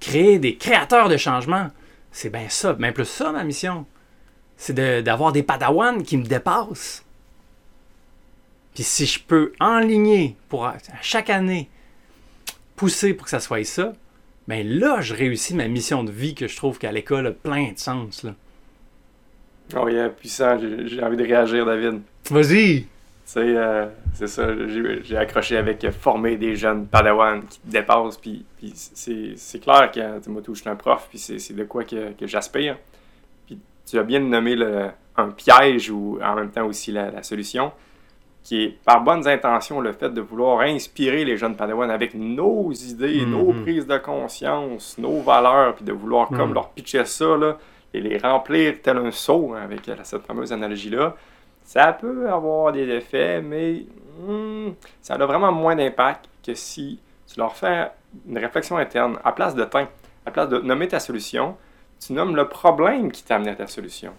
Créer 0.00 0.38
des 0.38 0.56
créateurs 0.56 1.08
de 1.08 1.16
changements. 1.16 1.68
C'est 2.10 2.30
bien 2.30 2.48
ça, 2.48 2.72
bien 2.72 2.92
plus 2.92 3.04
ça, 3.04 3.30
ma 3.30 3.44
mission 3.44 3.86
c'est 4.62 5.02
d'avoir 5.02 5.32
des 5.32 5.42
padawans 5.42 6.04
qui 6.04 6.16
me 6.16 6.22
dépassent. 6.22 7.04
Puis 8.74 8.84
si 8.84 9.06
je 9.06 9.18
peux 9.18 9.52
enligner 9.58 10.36
pour 10.48 10.66
à 10.66 10.76
chaque 11.00 11.30
année 11.30 11.68
pousser 12.76 13.12
pour 13.12 13.24
que 13.24 13.30
ça 13.30 13.40
soit 13.40 13.64
ça, 13.64 13.92
ben 14.46 14.64
là, 14.64 15.00
je 15.00 15.14
réussis 15.14 15.56
ma 15.56 15.66
mission 15.66 16.04
de 16.04 16.12
vie 16.12 16.36
que 16.36 16.46
je 16.46 16.54
trouve 16.54 16.78
qu'à 16.78 16.92
l'école 16.92 17.26
a 17.26 17.32
plein 17.32 17.72
de 17.72 17.78
sens. 17.78 18.22
Là. 18.22 18.36
Oh 19.74 19.88
yeah, 19.88 20.08
puissant, 20.08 20.56
j'ai 20.60 21.02
envie 21.02 21.16
de 21.16 21.24
réagir, 21.24 21.66
David. 21.66 22.00
Vas-y! 22.30 22.86
Euh, 23.36 23.88
c'est 24.14 24.28
ça, 24.28 24.46
j'ai 25.02 25.16
accroché 25.16 25.56
avec 25.56 25.90
former 25.90 26.36
des 26.36 26.54
jeunes 26.54 26.86
padawans 26.86 27.42
qui 27.48 27.58
dépassent, 27.64 28.16
puis, 28.16 28.44
c'est 28.74 29.58
clair 29.60 29.90
que 29.90 30.28
moi, 30.28 30.40
je 30.46 30.54
suis 30.54 30.68
un 30.68 30.76
prof, 30.76 31.08
puis 31.08 31.18
c'est 31.18 31.52
de 31.52 31.64
quoi 31.64 31.82
que, 31.82 32.12
que 32.12 32.28
j'aspire 32.28 32.76
tu 33.86 33.98
as 33.98 34.02
bien 34.02 34.20
nommé 34.20 34.54
le, 34.54 34.90
un 35.16 35.30
piège 35.30 35.90
ou 35.90 36.18
en 36.22 36.34
même 36.34 36.50
temps 36.50 36.66
aussi 36.66 36.92
la, 36.92 37.22
solution, 37.22 37.72
qui 38.42 38.64
est 38.64 38.78
par 38.84 39.02
bonnes 39.02 39.28
intentions 39.28 39.80
le 39.80 39.92
fait 39.92 40.10
de 40.10 40.20
vouloir 40.20 40.60
inspirer 40.60 41.24
les 41.24 41.36
jeunes 41.36 41.56
Padawan 41.56 41.90
avec 41.90 42.14
nos 42.14 42.72
idées, 42.72 43.24
nos 43.24 43.52
mhm. 43.52 43.62
prises 43.62 43.86
de 43.86 43.98
conscience, 43.98 44.96
nos 44.98 45.20
valeurs, 45.20 45.74
puis 45.74 45.84
de 45.84 45.92
vouloir 45.92 46.28
comme 46.28 46.48
mhm. 46.48 46.54
leur 46.54 46.70
pitcher 46.70 47.04
ça 47.04 47.36
là, 47.36 47.58
et 47.94 48.00
les 48.00 48.18
remplir 48.18 48.74
tel 48.82 48.98
un 48.98 49.10
seau 49.10 49.54
hein, 49.54 49.62
avec 49.62 49.80
cette 50.02 50.26
fameuse 50.26 50.52
analogie-là. 50.52 51.14
Ça 51.64 51.92
peut 51.92 52.28
avoir 52.28 52.72
des 52.72 52.88
effets, 52.88 53.40
mais 53.40 53.84
hmm, 54.20 54.70
ça 55.00 55.14
a 55.14 55.26
vraiment 55.26 55.52
moins 55.52 55.76
d'impact 55.76 56.28
que 56.44 56.54
si 56.54 56.98
tu 57.32 57.38
leur 57.38 57.54
fais 57.54 57.90
une 58.28 58.38
réflexion 58.38 58.76
interne 58.76 59.18
à 59.24 59.32
place 59.32 59.54
de 59.54 59.64
temps, 59.64 59.86
à 60.26 60.30
place 60.30 60.48
de 60.48 60.58
nommer 60.58 60.88
ta 60.88 60.98
solution, 60.98 61.56
tu 62.04 62.12
nommes 62.12 62.36
le 62.36 62.48
problème 62.48 63.12
qui 63.12 63.22
t'a 63.22 63.36
amené 63.36 63.50
à 63.50 63.54
ta 63.54 63.66
solution. 63.66 64.12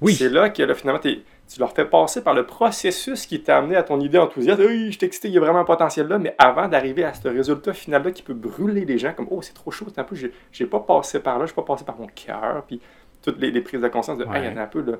Oui. 0.00 0.14
C'est 0.14 0.28
là 0.28 0.48
que 0.48 0.74
finalement, 0.74 1.00
tu 1.00 1.22
leur 1.58 1.72
fais 1.72 1.84
passer 1.84 2.22
par 2.22 2.34
le 2.34 2.46
processus 2.46 3.26
qui 3.26 3.42
t'a 3.42 3.58
amené 3.58 3.76
à 3.76 3.82
ton 3.82 4.00
idée 4.00 4.18
enthousiaste. 4.18 4.60
Oui, 4.64 4.92
je 4.92 5.04
excité, 5.04 5.28
il 5.28 5.34
y 5.34 5.38
a 5.38 5.40
vraiment 5.40 5.58
un 5.58 5.64
potentiel 5.64 6.06
là, 6.06 6.18
mais 6.18 6.34
avant 6.38 6.68
d'arriver 6.68 7.04
à 7.04 7.12
ce 7.14 7.26
résultat 7.26 7.72
final-là 7.72 8.12
qui 8.12 8.22
peut 8.22 8.34
brûler 8.34 8.84
les 8.84 8.98
gens, 8.98 9.12
comme 9.12 9.26
Oh, 9.30 9.42
c'est 9.42 9.54
trop 9.54 9.70
chaud, 9.70 9.86
c'est 9.92 10.00
un 10.00 10.04
peu, 10.04 10.16
j'ai 10.52 10.66
pas 10.66 10.80
passé 10.80 11.18
par 11.20 11.38
là, 11.38 11.46
je 11.46 11.52
pas 11.52 11.62
passé 11.62 11.84
par 11.84 11.98
mon 11.98 12.06
cœur, 12.06 12.62
puis 12.66 12.80
toutes 13.22 13.40
les, 13.40 13.60
prises 13.60 13.80
de 13.80 13.88
conscience 13.88 14.18
de 14.18 14.24
il 14.24 14.44
y 14.44 14.48
en 14.48 14.56
a 14.56 14.62
un 14.62 14.66
peu, 14.66 14.82
là, 14.82 14.98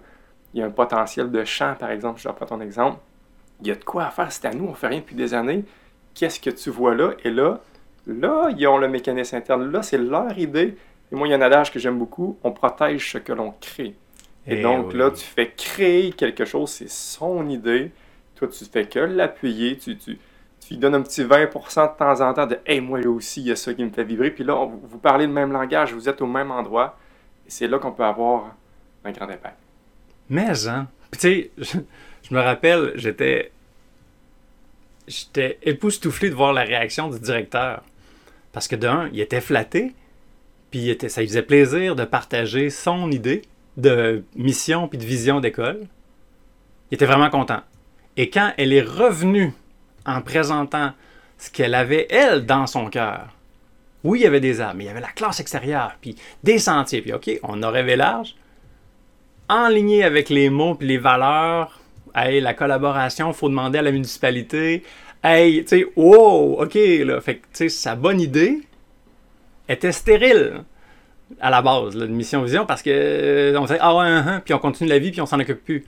il 0.54 0.61
y 0.61 0.62
a 0.62 0.66
un 0.66 0.70
potentiel 0.70 1.30
de 1.30 1.44
champ, 1.44 1.75
par 1.78 1.90
exemple, 1.90 2.20
je 2.20 2.28
reprends 2.28 2.47
ton 2.47 2.61
exemple. 2.61 2.99
Il 3.61 3.68
y 3.68 3.70
a 3.70 3.75
de 3.75 3.85
quoi 3.85 4.06
à 4.06 4.11
faire, 4.11 4.32
c'est 4.32 4.47
à 4.47 4.52
nous, 4.52 4.66
on 4.66 4.75
fait 4.75 4.88
rien 4.88 5.00
depuis 5.00 5.16
des 5.16 5.35
années. 5.35 5.64
Qu'est-ce 6.14 6.40
que 6.40 6.50
tu 6.50 6.70
vois 6.70 6.94
là? 6.94 7.12
Et 7.25 7.30
là, 7.30 7.61
là, 8.06 8.50
ils 8.56 8.66
ont 8.66 8.78
le 8.78 8.88
mécanisme 8.88 9.37
interne. 9.37 9.70
Là, 9.70 9.82
c'est 9.82 9.99
leur 9.99 10.37
idée. 10.38 10.76
Et 11.11 11.17
moi, 11.17 11.27
il 11.27 11.31
y 11.31 11.35
a 11.35 11.37
un 11.37 11.43
adage 11.43 11.73
que 11.73 11.79
j'aime 11.79 11.99
beaucoup, 11.99 12.38
on 12.43 12.53
protège 12.53 13.12
ce 13.12 13.19
que 13.19 13.33
l'on 13.33 13.53
crée. 13.61 13.95
Et, 14.47 14.59
eh 14.59 14.62
donc 14.62 14.93
là, 14.93 15.11
tu 15.11 15.25
fais 15.25 15.50
créer 15.50 16.12
quelque 16.12 16.45
chose, 16.45 16.71
c'est 16.71 16.91
son 16.91 17.49
idée. 17.49 17.91
Toi, 18.35 18.49
tu 18.49 18.65
fais 18.65 18.87
que 18.87 18.99
l'appuyer, 18.99 19.77
tu, 19.77 19.97
tu, 19.97 20.19
tu 20.61 20.75
lui 20.75 20.77
donnes 20.77 20.95
un 20.95 21.03
petit 21.03 21.25
20% 21.25 21.93
de 21.93 21.99
temps 21.99 22.21
en 22.21 22.35
temps 22.35 22.47
de 22.47 22.59
Hey, 22.67 22.81
moi 22.81 23.00
là 23.00 23.11
aussi, 23.11 23.41
il 23.41 23.49
y 23.49 23.53
a 23.53 23.57
ça 23.57 23.73
qui 23.75 23.85
me 23.85 23.91
fait 23.91 24.05
vibrer. 24.05 24.31
Puis 24.31 24.45
là, 24.45 24.67
vous 24.67 24.99
parlez 24.99 25.27
le 25.27 25.33
même 25.33 25.53
langage, 25.53 25.93
vous 25.93 26.09
êtes 26.09 26.21
au 26.21 26.27
même 26.27 26.50
endroit. 26.50 26.99
Et 27.47 27.50
c'est 27.50 27.67
là 27.67 27.79
qu'on 27.79 27.93
peut 27.93 28.05
avoir 28.05 28.55
un 29.05 29.12
grand 29.12 29.29
impact. 29.29 29.57
Mais, 30.29 30.67
hein? 30.69 30.88
Puis 31.11 31.21
tu 31.21 31.62
sais, 31.62 31.83
je, 32.23 32.35
me 32.35 32.41
rappelle, 32.41 32.93
j'étais. 32.97 33.50
J'étais 35.07 35.59
époustouflé 35.62 36.29
de 36.29 36.35
voir 36.35 36.53
la 36.53 36.62
réaction 36.62 37.09
du 37.09 37.19
directeur. 37.19 37.83
Parce 38.53 38.69
que 38.69 38.77
d'un, 38.77 39.09
il 39.12 39.21
était 39.21 39.41
flatté, 39.41 39.95
puis 40.70 40.96
ça 41.08 41.20
lui 41.20 41.28
faisait 41.28 41.42
plaisir 41.42 41.96
de 41.96 42.04
partager 42.04 42.70
son 42.70 43.10
idée 43.10 43.42
de 43.76 44.25
mission 44.34 44.88
puis 44.88 44.98
de 44.98 45.04
vision 45.04 45.40
d'école. 45.40 45.87
Il 46.90 46.94
était 46.94 47.06
vraiment 47.06 47.30
content. 47.30 47.60
Et 48.16 48.30
quand 48.30 48.52
elle 48.56 48.72
est 48.72 48.82
revenue 48.82 49.52
en 50.04 50.20
présentant 50.20 50.92
ce 51.38 51.50
qu'elle 51.50 51.75
avait, 51.75 52.06
elle, 52.10 52.46
dans 52.46 52.66
son 52.66 52.90
cœur, 52.90 53.28
oui, 54.04 54.20
il 54.20 54.22
y 54.22 54.26
avait 54.26 54.40
des 54.40 54.60
arbres, 54.60 54.76
mais 54.76 54.84
il 54.84 54.87
y 54.88 54.90
avait 54.90 55.00
la 55.00 55.08
classe 55.08 55.40
extérieure, 55.40 55.96
puis 56.00 56.16
des 56.42 56.58
sentiers, 56.58 57.02
puis 57.02 57.12
OK, 57.12 57.30
on 57.42 57.62
a 57.62 57.70
rêvé 57.70 57.96
large, 57.96 58.34
enligné 59.48 60.04
avec 60.04 60.28
les 60.28 60.50
mots 60.50 60.75
puis 60.75 60.87
les 60.87 60.98
valeurs, 60.98 61.80
hey, 62.14 62.40
la 62.40 62.54
collaboration, 62.54 63.32
faut 63.32 63.48
demander 63.48 63.78
à 63.78 63.82
la 63.82 63.92
municipalité, 63.92 64.82
hey, 65.22 65.64
tu 65.64 65.80
sais, 65.80 65.87
wow, 65.96 66.62
OK, 66.62 66.75
là, 66.75 67.20
fait 67.20 67.37
que, 67.37 67.42
tu 67.42 67.48
sais, 67.52 67.68
sa 67.68 67.94
bonne 67.94 68.20
idée, 68.20 68.60
était 69.68 69.92
stérile 69.92 70.64
à 71.40 71.50
la 71.50 71.62
base 71.62 71.94
de 71.94 72.06
Mission 72.06 72.42
Vision 72.42 72.66
parce 72.66 72.82
que 72.82 72.90
euh, 72.90 73.60
on 73.60 73.66
fait 73.66 73.78
ah 73.80 73.94
ouais, 73.94 74.06
hein, 74.06 74.25
hein, 74.26 74.42
puis 74.44 74.54
on 74.54 74.58
continue 74.58 74.88
la 74.88 74.98
vie 74.98 75.10
puis 75.10 75.20
on 75.20 75.26
s'en 75.26 75.38
occupe 75.38 75.64
plus. 75.64 75.84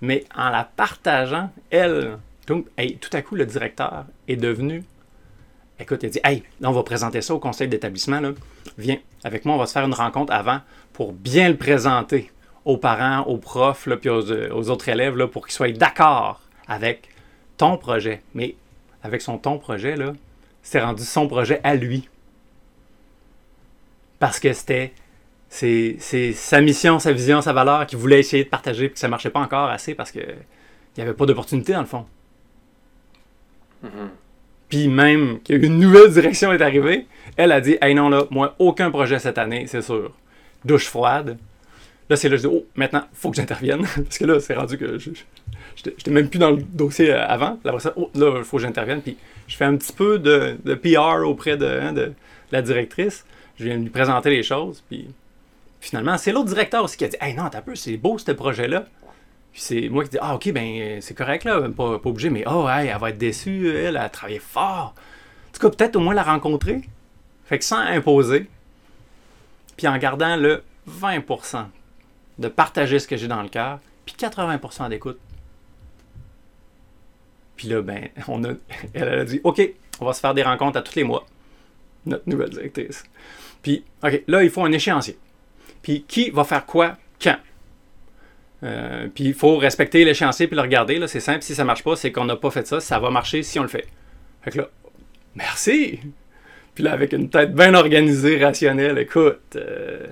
Mais 0.00 0.24
en 0.36 0.50
la 0.50 0.64
partageant, 0.64 1.50
elle, 1.70 2.18
tout, 2.46 2.64
à 3.12 3.22
coup 3.22 3.34
le 3.34 3.46
directeur 3.46 4.04
est 4.28 4.36
devenu 4.36 4.84
écoute, 5.78 6.02
il 6.02 6.10
dit 6.10 6.20
Hey, 6.24 6.42
là, 6.60 6.70
on 6.70 6.72
va 6.72 6.82
présenter 6.82 7.20
ça 7.20 7.34
au 7.34 7.38
conseil 7.38 7.68
d'établissement. 7.68 8.20
Viens, 8.78 8.98
avec 9.22 9.44
moi, 9.44 9.54
on 9.54 9.58
va 9.58 9.66
se 9.66 9.72
faire 9.72 9.84
une 9.84 9.94
rencontre 9.94 10.32
avant 10.32 10.60
pour 10.92 11.12
bien 11.12 11.48
le 11.48 11.56
présenter 11.56 12.30
aux 12.64 12.76
parents, 12.76 13.22
aux 13.26 13.36
profs, 13.36 13.86
là, 13.86 13.96
puis 13.96 14.08
aux, 14.08 14.22
aux, 14.22 14.70
autres 14.70 14.88
élèves 14.88 15.16
là, 15.16 15.26
pour 15.26 15.46
qu'ils 15.46 15.54
soient 15.54 15.70
d'accord 15.70 16.40
avec 16.66 17.08
ton 17.56 17.76
projet. 17.76 18.22
Mais 18.34 18.54
avec 19.02 19.20
son 19.20 19.38
ton 19.38 19.58
projet, 19.58 19.96
là, 19.96 20.12
c'est 20.62 20.80
rendu 20.80 21.02
son 21.02 21.28
projet 21.28 21.60
à 21.62 21.74
lui 21.74 22.08
parce 24.24 24.40
que 24.40 24.54
c'était 24.54 24.94
c'est, 25.50 25.98
sa 26.32 26.62
mission, 26.62 26.98
sa 26.98 27.12
vision, 27.12 27.42
sa 27.42 27.52
valeur 27.52 27.86
qu'il 27.86 27.98
voulait 27.98 28.20
essayer 28.20 28.42
de 28.42 28.48
partager, 28.48 28.86
puis 28.86 28.94
que 28.94 28.98
ça 28.98 29.06
marchait 29.06 29.28
pas 29.28 29.40
encore 29.40 29.68
assez 29.68 29.94
parce 29.94 30.10
que 30.10 30.20
il 30.20 30.96
n'y 30.96 31.02
avait 31.02 31.12
pas 31.12 31.26
d'opportunité 31.26 31.74
dans 31.74 31.80
le 31.80 31.86
fond. 31.86 32.06
Mm-hmm. 33.84 34.08
Puis 34.70 34.88
même 34.88 35.40
qu'une 35.40 35.78
nouvelle 35.78 36.10
direction 36.10 36.54
est 36.54 36.62
arrivée, 36.62 37.06
elle 37.36 37.52
a 37.52 37.60
dit 37.60 37.76
Hey 37.82 37.94
non, 37.94 38.08
là, 38.08 38.24
moi, 38.30 38.54
aucun 38.58 38.90
projet 38.90 39.18
cette 39.18 39.36
année, 39.36 39.66
c'est 39.66 39.82
sûr. 39.82 40.10
Douche 40.64 40.86
froide. 40.86 41.36
Là, 42.08 42.16
c'est 42.16 42.30
là, 42.30 42.36
je 42.36 42.48
dis 42.48 42.50
Oh, 42.50 42.64
maintenant, 42.76 43.04
faut 43.12 43.28
que 43.28 43.36
j'intervienne. 43.36 43.82
Parce 43.94 44.16
que 44.16 44.24
là, 44.24 44.40
c'est 44.40 44.54
rendu 44.54 44.78
que 44.78 44.96
je, 44.96 45.10
j'étais 45.76 46.10
même 46.10 46.30
plus 46.30 46.38
dans 46.38 46.52
le 46.52 46.62
dossier 46.62 47.12
euh, 47.12 47.26
avant. 47.26 47.58
Là, 47.62 47.78
ça, 47.78 47.92
oh, 47.96 48.10
là, 48.14 48.36
il 48.38 48.44
faut 48.44 48.56
que 48.56 48.62
j'intervienne. 48.62 49.02
Puis 49.02 49.18
je 49.48 49.54
fais 49.54 49.66
un 49.66 49.76
petit 49.76 49.92
peu 49.92 50.18
de, 50.18 50.56
de 50.64 50.74
PR 50.74 51.28
auprès 51.28 51.58
de, 51.58 51.66
hein, 51.66 51.92
de 51.92 52.14
la 52.52 52.62
directrice 52.62 53.26
je 53.56 53.64
viens 53.64 53.78
de 53.78 53.82
lui 53.82 53.90
présenter 53.90 54.30
les 54.30 54.42
choses, 54.42 54.82
puis 54.88 55.08
finalement, 55.80 56.16
c'est 56.18 56.32
l'autre 56.32 56.48
directeur 56.48 56.84
aussi 56.84 56.96
qui 56.96 57.04
a 57.04 57.08
dit 57.08 57.16
Hey, 57.20 57.34
non, 57.34 57.48
t'as 57.50 57.62
peu, 57.62 57.74
c'est 57.74 57.96
beau 57.96 58.18
ce 58.18 58.32
projet-là. 58.32 58.86
Puis 59.52 59.62
c'est 59.62 59.88
moi 59.88 60.04
qui 60.04 60.10
dis 60.10 60.18
Ah, 60.20 60.34
ok, 60.34 60.50
ben 60.52 61.00
c'est 61.00 61.14
correct 61.14 61.44
là, 61.44 61.60
pas, 61.68 61.98
pas 61.98 62.08
obligé, 62.08 62.30
mais 62.30 62.44
oh, 62.46 62.68
hey, 62.68 62.88
elle 62.88 62.98
va 62.98 63.10
être 63.10 63.18
déçue, 63.18 63.74
elle, 63.74 63.96
a 63.96 64.08
travaillé 64.08 64.40
fort. 64.40 64.94
En 64.96 65.52
tout 65.52 65.60
cas, 65.60 65.76
peut-être 65.76 65.96
au 65.96 66.00
moins 66.00 66.14
la 66.14 66.24
rencontrer. 66.24 66.82
Fait 67.44 67.58
que 67.58 67.64
sans 67.64 67.78
imposer, 67.78 68.48
puis 69.76 69.86
en 69.86 69.96
gardant 69.98 70.36
le 70.36 70.62
20% 70.88 71.66
de 72.38 72.48
partager 72.48 72.98
ce 72.98 73.06
que 73.06 73.16
j'ai 73.16 73.28
dans 73.28 73.42
le 73.42 73.48
cœur, 73.48 73.78
puis 74.06 74.16
80% 74.18 74.88
d'écoute. 74.88 75.18
Puis 77.56 77.68
là, 77.68 77.82
ben, 77.82 78.08
on 78.28 78.42
a, 78.44 78.54
elle 78.94 79.08
a 79.08 79.24
dit 79.24 79.40
OK, 79.44 79.60
on 80.00 80.06
va 80.06 80.12
se 80.12 80.20
faire 80.20 80.34
des 80.34 80.42
rencontres 80.42 80.78
à 80.78 80.82
tous 80.82 80.96
les 80.96 81.04
mois. 81.04 81.24
Notre 82.06 82.28
nouvelle 82.28 82.50
directrice. 82.50 83.04
Puis, 83.62 83.84
OK, 84.02 84.22
là, 84.26 84.42
il 84.42 84.50
faut 84.50 84.64
un 84.64 84.72
échéancier. 84.72 85.16
Puis, 85.82 86.04
qui 86.06 86.30
va 86.30 86.44
faire 86.44 86.66
quoi 86.66 86.96
quand? 87.22 87.36
Euh, 88.62 89.08
Puis, 89.14 89.24
il 89.24 89.34
faut 89.34 89.56
respecter 89.56 90.04
l'échéancier 90.04 90.46
puis 90.46 90.56
le 90.56 90.62
regarder. 90.62 90.98
Là, 90.98 91.08
c'est 91.08 91.20
simple. 91.20 91.42
Si 91.42 91.54
ça 91.54 91.64
marche 91.64 91.82
pas, 91.82 91.96
c'est 91.96 92.12
qu'on 92.12 92.24
n'a 92.24 92.36
pas 92.36 92.50
fait 92.50 92.66
ça. 92.66 92.80
Ça 92.80 92.98
va 92.98 93.10
marcher 93.10 93.42
si 93.42 93.58
on 93.58 93.62
le 93.62 93.68
fait. 93.68 93.86
Fait 94.42 94.50
que 94.50 94.58
là, 94.58 94.68
merci 95.34 96.00
Puis 96.74 96.84
là, 96.84 96.92
avec 96.92 97.12
une 97.12 97.30
tête 97.30 97.54
bien 97.54 97.72
organisée, 97.74 98.42
rationnelle, 98.42 98.98
écoute, 98.98 99.56
euh, 99.56 100.06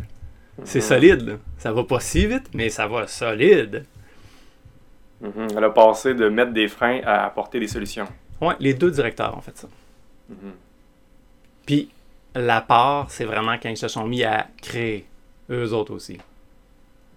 c'est 0.65 0.81
solide. 0.81 1.23
Là. 1.23 1.35
Ça 1.59 1.73
va 1.73 1.85
pas 1.85 2.01
si 2.01 2.27
vite, 2.27 2.49
mais 2.55 2.69
ça 2.69 2.87
va 2.87 3.07
solide. 3.07 3.85
Mhm. 5.21 5.49
Elle 5.57 5.65
a 5.65 5.71
passé 5.71 6.15
de 6.15 6.29
mettre 6.29 6.53
des 6.53 6.69
freins 6.69 7.01
à 7.05 7.27
apporter 7.27 7.61
des 7.61 7.69
solutions. 7.69 8.09
Ouais, 8.41 8.55
les 8.59 8.75
deux 8.75 8.91
directeurs 8.91 9.37
ont 9.37 9.41
fait 9.41 9.57
ça. 9.57 9.69
Mhm. 10.29 10.53
Puis 11.67 11.91
la 12.35 12.61
part, 12.61 13.11
c'est 13.11 13.25
vraiment 13.25 13.57
quand 13.63 13.69
ils 13.69 13.77
se 13.77 13.89
sont 13.89 14.07
mis 14.07 14.25
à 14.25 14.49
créer, 14.63 15.07
eux 15.51 15.73
autres 15.73 15.93
aussi. 15.95 16.19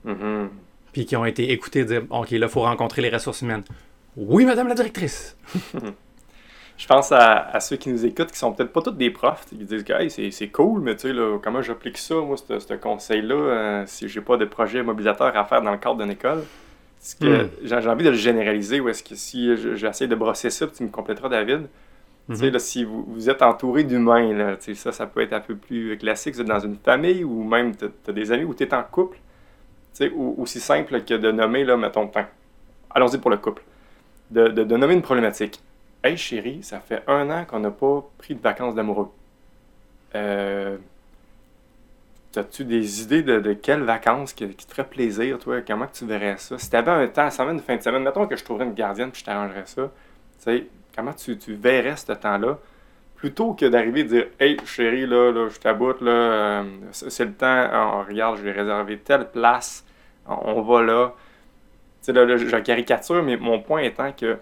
Mhm. 0.04 0.50
Puis 0.94 1.06
qui 1.06 1.16
ont 1.16 1.26
été 1.26 1.52
écoutés 1.52 1.84
dire 1.86 2.04
OK, 2.10 2.32
là, 2.32 2.38
il 2.48 2.50
faut 2.50 2.62
rencontrer 2.62 3.02
les 3.02 3.10
ressources 3.10 3.42
humaines. 3.42 3.64
Oui, 4.16 4.46
madame 4.46 4.68
la 4.68 4.76
directrice. 4.76 5.36
Je 6.78 6.88
pense 6.88 7.12
à, 7.12 7.50
à 7.52 7.60
ceux 7.62 7.78
qui 7.78 7.90
nous 7.90 8.06
écoutent 8.06 8.32
qui 8.32 8.38
sont 8.38 8.52
peut-être 8.54 8.74
pas 8.74 8.82
tous 8.82 8.92
des 8.92 9.10
profs, 9.10 9.46
qui 9.48 9.56
disent 9.56 9.84
que 9.84 9.94
hey, 9.94 10.10
c'est, 10.32 10.48
cool, 10.50 10.82
mais 10.82 10.96
tu 10.96 11.04
sais, 11.04 11.14
là, 11.14 11.38
comment 11.42 11.62
j'applique 11.62 11.98
ça, 11.98 12.16
moi, 12.16 12.36
ce 12.38 12.74
conseil-là, 12.74 13.36
euh, 13.36 13.84
si 13.88 14.10
j'ai 14.10 14.20
pas 14.22 14.36
de 14.38 14.44
projet 14.46 14.84
mobilisateur 14.84 15.36
à 15.38 15.46
faire 15.46 15.62
dans 15.62 15.72
le 15.72 15.78
cadre 15.78 16.02
d'une 16.02 16.12
école? 16.12 16.40
Est-ce 17.02 17.16
que 17.16 17.46
Hmm. 17.46 17.50
j'ai, 17.64 17.76
envie 17.90 18.04
de 18.04 18.10
le 18.10 18.16
généraliser 18.18 18.80
ou 18.82 18.90
est-ce 18.90 19.04
que 19.04 19.16
si 19.16 19.56
je- 19.56 19.76
j'essaie 19.76 20.08
de 20.08 20.16
brosser 20.16 20.50
ça, 20.50 20.68
tu 20.68 20.84
me 20.84 20.90
compléteras, 20.90 21.30
David? 21.30 21.68
Tu 22.34 22.40
sais, 22.40 22.46
Mhm. 22.48 22.52
là, 22.52 22.60
si 22.60 22.84
vous, 22.84 23.04
vous 23.08 23.30
êtes 23.30 23.42
entouré 23.42 23.84
d'humains, 23.84 24.58
ça, 24.76 24.92
ça 24.92 25.08
peut 25.08 25.22
être 25.22 25.34
un 25.34 25.40
peu 25.40 25.56
plus 25.56 25.98
classique, 25.98 26.36
vous 26.36 26.42
êtes 26.42 26.48
dans 26.48 26.60
une 26.60 26.78
famille 26.78 27.24
ou 27.24 27.44
même 27.44 27.76
tu 27.76 27.86
as 28.08 28.12
des 28.14 28.32
amis 28.32 28.44
ou 28.44 28.54
tu 28.54 28.64
es 28.64 28.74
en 28.74 28.84
couple. 28.84 29.18
Ou 30.16 30.36
aussi 30.42 30.60
simple 30.60 31.04
que 31.04 31.14
de 31.16 31.32
nommer, 31.32 31.64
là, 31.64 31.78
mettons, 31.78 32.12
allons-y 32.92 33.18
pour 33.20 33.32
le 33.32 33.38
couple, 33.38 33.64
de, 34.32 34.50
de- 34.50 34.64
de 34.66 34.78
nommer 34.78 34.96
une 34.96 35.02
problématique. 35.04 35.62
Hey 36.04 36.18
chérie, 36.18 36.64
ça 36.64 36.80
fait 36.82 37.04
un 37.08 37.30
an 37.32 37.46
qu'on 37.46 37.60
n'a 37.62 37.72
pas 37.72 38.04
pris 38.20 38.36
de 38.36 38.42
vacances 38.42 38.76
d'amoureux. 38.76 39.10
Euh, 40.16 40.78
As-tu 42.36 42.66
des 42.66 43.02
idées 43.02 43.24
de, 43.24 43.40
de 43.40 43.54
quelles 43.54 43.84
vacances 43.84 44.34
qui, 44.34 44.48
qui 44.50 44.66
te 44.68 44.72
ferait 44.74 44.88
plaisir, 44.88 45.40
toi? 45.40 45.62
Comment 45.62 45.88
que 45.88 45.94
tu 45.94 46.06
verrais 46.06 46.38
ça? 46.38 46.58
Si 46.58 46.70
tu 46.70 46.76
avais 46.76 46.92
un 46.92 47.08
temps, 47.08 47.30
ça 47.32 47.44
une 47.46 47.62
fin 47.62 47.78
de 47.78 47.82
semaine, 47.82 48.04
mettons 48.04 48.28
que 48.28 48.36
je 48.36 48.44
trouverais 48.44 48.66
une 48.66 48.74
gardienne 48.74 49.10
puis 49.12 49.22
je 49.22 49.26
t'arrangerais 49.26 49.66
ça. 49.66 49.84
Tu 50.40 50.44
sais, 50.44 50.68
comment 50.96 51.14
tu, 51.14 51.38
verrais 51.54 51.98
ce 51.98 52.14
temps-là? 52.14 52.58
Plutôt 53.16 53.54
que 53.54 53.66
d'arriver 53.66 54.02
et 54.02 54.04
dire 54.04 54.28
Hey 54.40 54.58
chérie, 54.66 55.08
là, 55.08 55.32
là 55.32 55.50
je 55.50 55.60
t'aboute, 55.60 56.02
là, 56.02 56.12
euh, 56.12 56.64
c'est 56.92 57.26
le 57.26 57.34
temps, 57.34 57.70
on, 57.74 58.04
regarde, 58.04 58.38
je 58.38 58.44
vais 58.44 58.52
réserver 58.52 58.98
telle 59.00 59.30
place, 59.30 59.86
on, 60.28 60.62
va 60.62 60.82
là. 60.82 61.14
Tu 62.02 62.08
sais, 62.08 62.14
là, 62.14 62.26
là, 62.26 62.38
je 62.38 62.46
je 62.48 62.58
caricature, 62.58 63.24
mais 63.24 63.38
mon 63.38 63.60
point 63.60 63.82
étant 63.82 64.12
que 64.12 64.38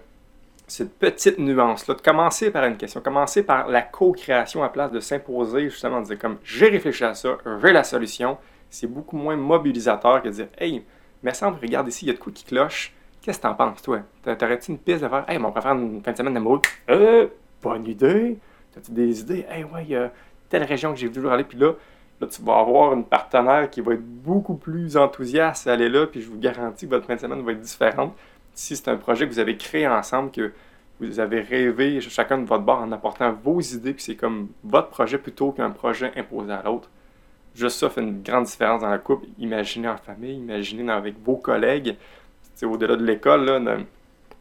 cette 0.66 0.98
petite 0.98 1.38
nuance-là, 1.38 1.94
de 1.94 2.00
commencer 2.00 2.50
par 2.50 2.64
une 2.64 2.76
question, 2.76 3.00
commencer 3.00 3.42
par 3.42 3.68
la 3.68 3.82
co-création 3.82 4.62
à 4.62 4.68
place 4.68 4.90
de 4.90 5.00
s'imposer, 5.00 5.64
justement, 5.70 6.00
de 6.00 6.06
dire 6.06 6.18
comme 6.18 6.38
j'ai 6.42 6.68
réfléchi 6.68 7.04
à 7.04 7.14
ça, 7.14 7.38
j'ai 7.62 7.72
la 7.72 7.84
solution, 7.84 8.38
c'est 8.70 8.86
beaucoup 8.86 9.16
moins 9.16 9.36
mobilisateur 9.36 10.22
que 10.22 10.28
de 10.28 10.32
dire 10.32 10.48
Hey, 10.58 10.84
mais 11.22 11.32
semble, 11.32 11.58
regarde 11.60 11.88
ici, 11.88 12.06
il 12.06 12.08
y 12.08 12.10
a 12.10 12.14
de 12.14 12.18
quoi 12.18 12.32
qui 12.32 12.44
cloche. 12.44 12.92
Qu'est-ce 13.24 13.38
que 13.38 13.44
t'en 13.44 13.54
penses, 13.54 13.80
toi? 13.80 14.00
T'a- 14.22 14.36
T'aurais-tu 14.36 14.70
une 14.70 14.78
piste 14.78 15.02
de 15.02 15.08
faire 15.08 15.24
Hey, 15.26 15.38
mais 15.38 15.46
on 15.46 15.48
pourrait 15.48 15.62
faire 15.62 15.72
une 15.72 16.02
fin 16.02 16.12
de 16.12 16.16
semaine 16.18 16.34
d'amoureux? 16.34 16.60
Euh, 16.90 17.26
bonne 17.62 17.86
idée. 17.86 18.36
T'as-tu 18.70 18.90
des 18.92 19.20
idées? 19.20 19.46
Hey, 19.48 19.64
ouais, 19.64 19.82
il 19.84 19.88
y 19.92 19.96
a 19.96 20.12
telle 20.50 20.64
région 20.64 20.92
que 20.92 20.98
j'ai 20.98 21.08
voulu 21.08 21.30
aller, 21.30 21.44
puis 21.44 21.56
là, 21.56 21.72
là, 22.20 22.26
tu 22.26 22.42
vas 22.42 22.58
avoir 22.58 22.92
une 22.92 23.04
partenaire 23.04 23.70
qui 23.70 23.80
va 23.80 23.94
être 23.94 24.04
beaucoup 24.04 24.56
plus 24.56 24.98
enthousiaste 24.98 25.66
à 25.66 25.72
aller 25.72 25.88
là, 25.88 26.06
puis 26.06 26.20
je 26.20 26.28
vous 26.28 26.38
garantis 26.38 26.84
que 26.84 26.90
votre 26.90 27.06
fin 27.06 27.14
de 27.14 27.20
semaine 27.20 27.40
va 27.42 27.52
être 27.52 27.60
différente 27.60 28.14
si 28.52 28.76
c'est 28.76 28.88
un 28.88 28.96
projet 28.96 29.26
que 29.26 29.32
vous 29.32 29.38
avez 29.38 29.56
créé 29.56 29.88
ensemble, 29.88 30.30
que 30.30 30.52
vous 31.00 31.18
avez 31.18 31.40
rêvé 31.40 32.02
chacun 32.02 32.36
de 32.38 32.44
votre 32.44 32.62
bord 32.62 32.80
en 32.82 32.92
apportant 32.92 33.32
vos 33.32 33.58
idées, 33.60 33.94
puis 33.94 34.02
c'est 34.04 34.16
comme 34.16 34.48
votre 34.62 34.88
projet 34.88 35.16
plutôt 35.16 35.50
qu'un 35.50 35.70
projet 35.70 36.12
imposé 36.16 36.52
à 36.52 36.62
l'autre. 36.62 36.90
Juste 37.54 37.78
ça 37.78 37.88
fait 37.88 38.02
une 38.02 38.22
grande 38.22 38.44
différence 38.44 38.82
dans 38.82 38.90
la 38.90 38.98
couple. 38.98 39.26
Imaginez 39.38 39.88
en 39.88 39.96
famille, 39.96 40.36
imaginez 40.36 40.92
avec 40.92 41.14
vos 41.24 41.36
collègues, 41.36 41.96
au-delà 42.62 42.96
de 42.96 43.04
l'école, 43.04 43.84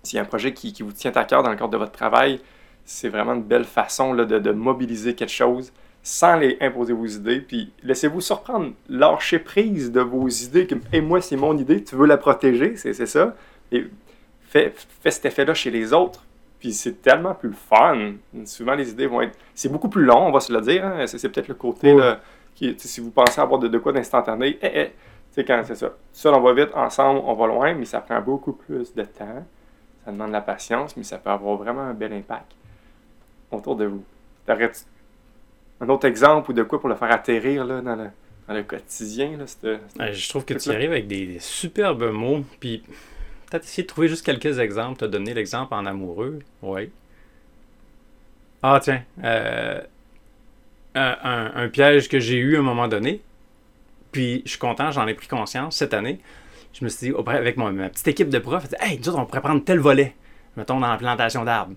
s'il 0.04 0.18
y 0.18 0.20
a 0.20 0.22
un 0.24 0.26
projet 0.26 0.54
qui, 0.54 0.74
qui 0.74 0.84
vous 0.84 0.92
tient 0.92 1.12
à 1.14 1.24
cœur 1.24 1.44
dans 1.44 1.50
le 1.50 1.56
cadre 1.56 1.70
de 1.72 1.78
votre 1.78 1.92
travail, 1.92 2.40
c'est 2.86 3.10
vraiment 3.10 3.34
une 3.34 3.44
belle 3.44 3.64
façon 3.64 4.14
là, 4.14 4.26
de, 4.26 4.40
de 4.40 4.52
mobiliser 4.52 5.16
quelque 5.16 5.32
chose 5.32 5.72
sans 6.06 6.36
les 6.36 6.58
imposer 6.60 6.92
vos 6.92 7.06
idées. 7.06 7.40
Puis 7.40 7.72
laissez-vous 7.82 8.20
surprendre, 8.20 8.74
lâchez 8.90 9.40
prise 9.40 9.92
de 9.92 10.02
vos 10.02 10.28
idées. 10.28 10.68
Comme, 10.68 10.82
hey, 10.92 11.00
moi, 11.02 11.22
c'est 11.22 11.38
mon 11.38 11.58
idée, 11.58 11.82
tu 11.84 11.96
veux 11.96 12.06
la 12.06 12.18
protéger, 12.18 12.76
c'est 12.76 12.94
c'est 12.94 13.06
ça. 13.06 13.36
Et 13.72 13.86
fais, 14.50 14.74
fais 15.02 15.12
cet 15.12 15.26
effet-là 15.26 15.54
chez 15.54 15.72
les 15.72 15.94
autres. 15.94 16.26
Puis 16.60 16.74
c'est 16.74 17.02
tellement 17.02 17.34
plus 17.34 17.54
fun. 17.54 18.14
Souvent, 18.46 18.76
les 18.76 18.90
idées 18.92 19.08
vont 19.08 19.22
être. 19.22 19.38
C'est 19.56 19.70
beaucoup 19.72 19.90
plus 19.90 20.04
long, 20.04 20.28
on 20.28 20.32
va 20.32 20.40
se 20.42 20.52
le 20.52 20.60
dire. 20.62 20.86
hein. 20.86 21.08
C'est 21.08 21.30
peut-être 21.30 21.48
le 21.48 21.56
côté. 21.56 21.94
Ouais. 21.94 22.02
là, 22.02 22.20
qui, 22.56 22.76
si 22.78 23.02
vous 23.02 23.10
pensez 23.12 23.40
avoir 23.42 23.60
de, 23.60 23.68
de 23.68 23.78
quoi 23.78 23.94
d'instantané, 23.94 24.60
sais, 25.36 25.46
quand 25.46 25.62
c'est 25.66 25.76
ça. 25.76 25.92
Seul, 26.12 26.34
on 26.36 26.42
va 26.42 26.54
vite, 26.54 26.74
ensemble, 26.76 27.22
on 27.26 27.34
va 27.34 27.48
loin, 27.48 27.74
mais 27.74 27.86
ça 27.86 28.02
prend 28.02 28.22
beaucoup 28.22 28.54
plus 28.54 28.94
de 28.94 29.04
temps. 29.04 29.46
Ça 30.06 30.12
demande 30.12 30.30
de 30.30 30.34
la 30.34 30.42
patience, 30.42 30.98
mais 30.98 31.04
ça 31.04 31.18
peut 31.18 31.30
avoir 31.30 31.58
vraiment 31.58 31.82
un 31.82 31.94
bel 31.94 32.14
impact 32.14 32.52
autour 33.52 33.76
de 33.76 33.86
vous. 33.86 34.04
Un 35.82 35.90
autre 35.90 36.08
exemple 36.08 36.52
ou 36.52 36.54
de 36.54 36.64
quoi 36.64 36.80
pour 36.80 36.90
le 36.90 36.96
faire 36.96 37.12
atterrir 37.12 37.66
là, 37.66 37.82
dans, 37.82 37.96
le, 37.96 38.10
dans 38.48 38.54
le 38.54 38.64
quotidien? 38.64 39.38
Là, 39.38 39.46
Ouais, 40.00 40.14
je 40.14 40.30
trouve 40.30 40.46
que 40.46 40.54
tu 40.54 40.70
arrives 40.70 40.92
avec 40.92 41.08
des, 41.08 41.26
des 41.26 41.40
superbes 41.40 42.12
mots, 42.12 42.44
puis 42.60 42.84
peut-être 43.50 43.64
essayer 43.66 43.84
de 43.84 43.88
trouver 43.88 44.08
juste 44.08 44.26
quelques 44.26 44.60
exemples. 44.60 45.00
Tu 45.00 45.06
as 45.06 45.08
donné 45.10 45.34
l'exemple 45.34 45.74
en 45.74 45.86
amoureux, 45.86 46.40
oui. 46.62 46.90
Ah 48.62 48.80
tiens, 48.82 49.04
euh, 49.24 49.82
un- 50.96 51.52
un 51.56 51.70
piège 51.70 52.08
que 52.08 52.20
j'ai 52.20 52.38
eu 52.38 52.56
à 52.56 52.60
un 52.60 52.64
moment 52.64 52.88
donné, 52.88 53.22
puis 54.14 54.42
je 54.46 54.52
suis 54.52 54.60
content, 54.60 54.92
j'en 54.92 55.06
ai 55.08 55.14
pris 55.14 55.28
conscience 55.28 55.76
cette 55.76 55.94
année. 55.94 56.22
Je 56.72 56.86
me 56.86 56.90
suis 56.90 57.12
dit, 57.12 57.16
avec 57.28 57.58
ma 57.58 57.90
petite 57.90 58.08
équipe 58.08 58.30
de 58.30 58.40
profs, 58.40 58.70
dis, 58.70 58.76
hey, 58.80 58.98
nous 58.98 59.10
autres, 59.10 59.20
on 59.20 59.26
pourrait 59.26 59.42
prendre 59.42 59.64
tel 59.64 59.80
volet, 59.80 60.16
mettons 60.56 60.80
dans 60.80 60.88
la 60.88 60.98
plantation 60.98 61.44
d'arbres. 61.44 61.76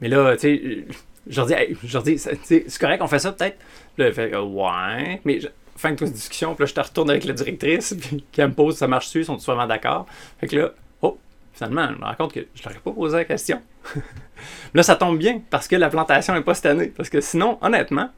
Mais 0.00 0.08
là, 0.08 0.36
tu 0.36 0.40
sais, 0.40 0.84
je 1.26 1.36
leur 1.36 1.46
dis, 1.46 1.54
hey, 1.54 1.76
dis, 2.04 2.18
c'est 2.18 2.78
correct, 2.78 3.00
on 3.02 3.08
fait 3.08 3.18
ça 3.18 3.32
peut-être? 3.32 3.58
Là, 3.96 4.06
elle 4.06 4.14
fait, 4.14 4.36
ouais. 4.36 5.20
Mais 5.24 5.40
je- 5.40 5.48
fin 5.76 5.90
de 5.92 5.96
toute 5.96 6.12
discussion, 6.12 6.54
puis 6.54 6.62
là, 6.62 6.66
je 6.66 6.74
te 6.74 6.80
retourne 6.80 7.10
avec 7.10 7.24
la 7.24 7.32
directrice, 7.32 7.94
puis 8.00 8.24
qui 8.30 8.40
me 8.42 8.52
pose, 8.52 8.76
ça 8.76 8.86
marche 8.86 9.06
dessus, 9.06 9.20
ils 9.20 9.24
sont 9.24 9.36
tous 9.36 9.46
vraiment 9.46 9.66
d'accord. 9.66 10.06
Fait 10.38 10.46
que 10.46 10.56
là, 10.56 10.70
oh, 11.02 11.18
finalement, 11.52 11.88
je 11.92 11.98
me 11.98 12.04
rends 12.04 12.14
compte 12.14 12.32
que 12.32 12.46
je 12.54 12.62
leur 12.62 12.72
ai 12.72 12.78
pas 12.78 12.92
posé 12.92 13.16
la 13.16 13.24
question. 13.24 13.60
là, 14.74 14.82
ça 14.82 14.96
tombe 14.96 15.18
bien, 15.18 15.40
parce 15.50 15.66
que 15.66 15.76
la 15.76 15.88
plantation 15.88 16.34
n'est 16.34 16.42
pas 16.42 16.54
cette 16.54 16.66
année. 16.66 16.92
Parce 16.96 17.08
que 17.08 17.20
sinon, 17.20 17.58
honnêtement, 17.62 18.10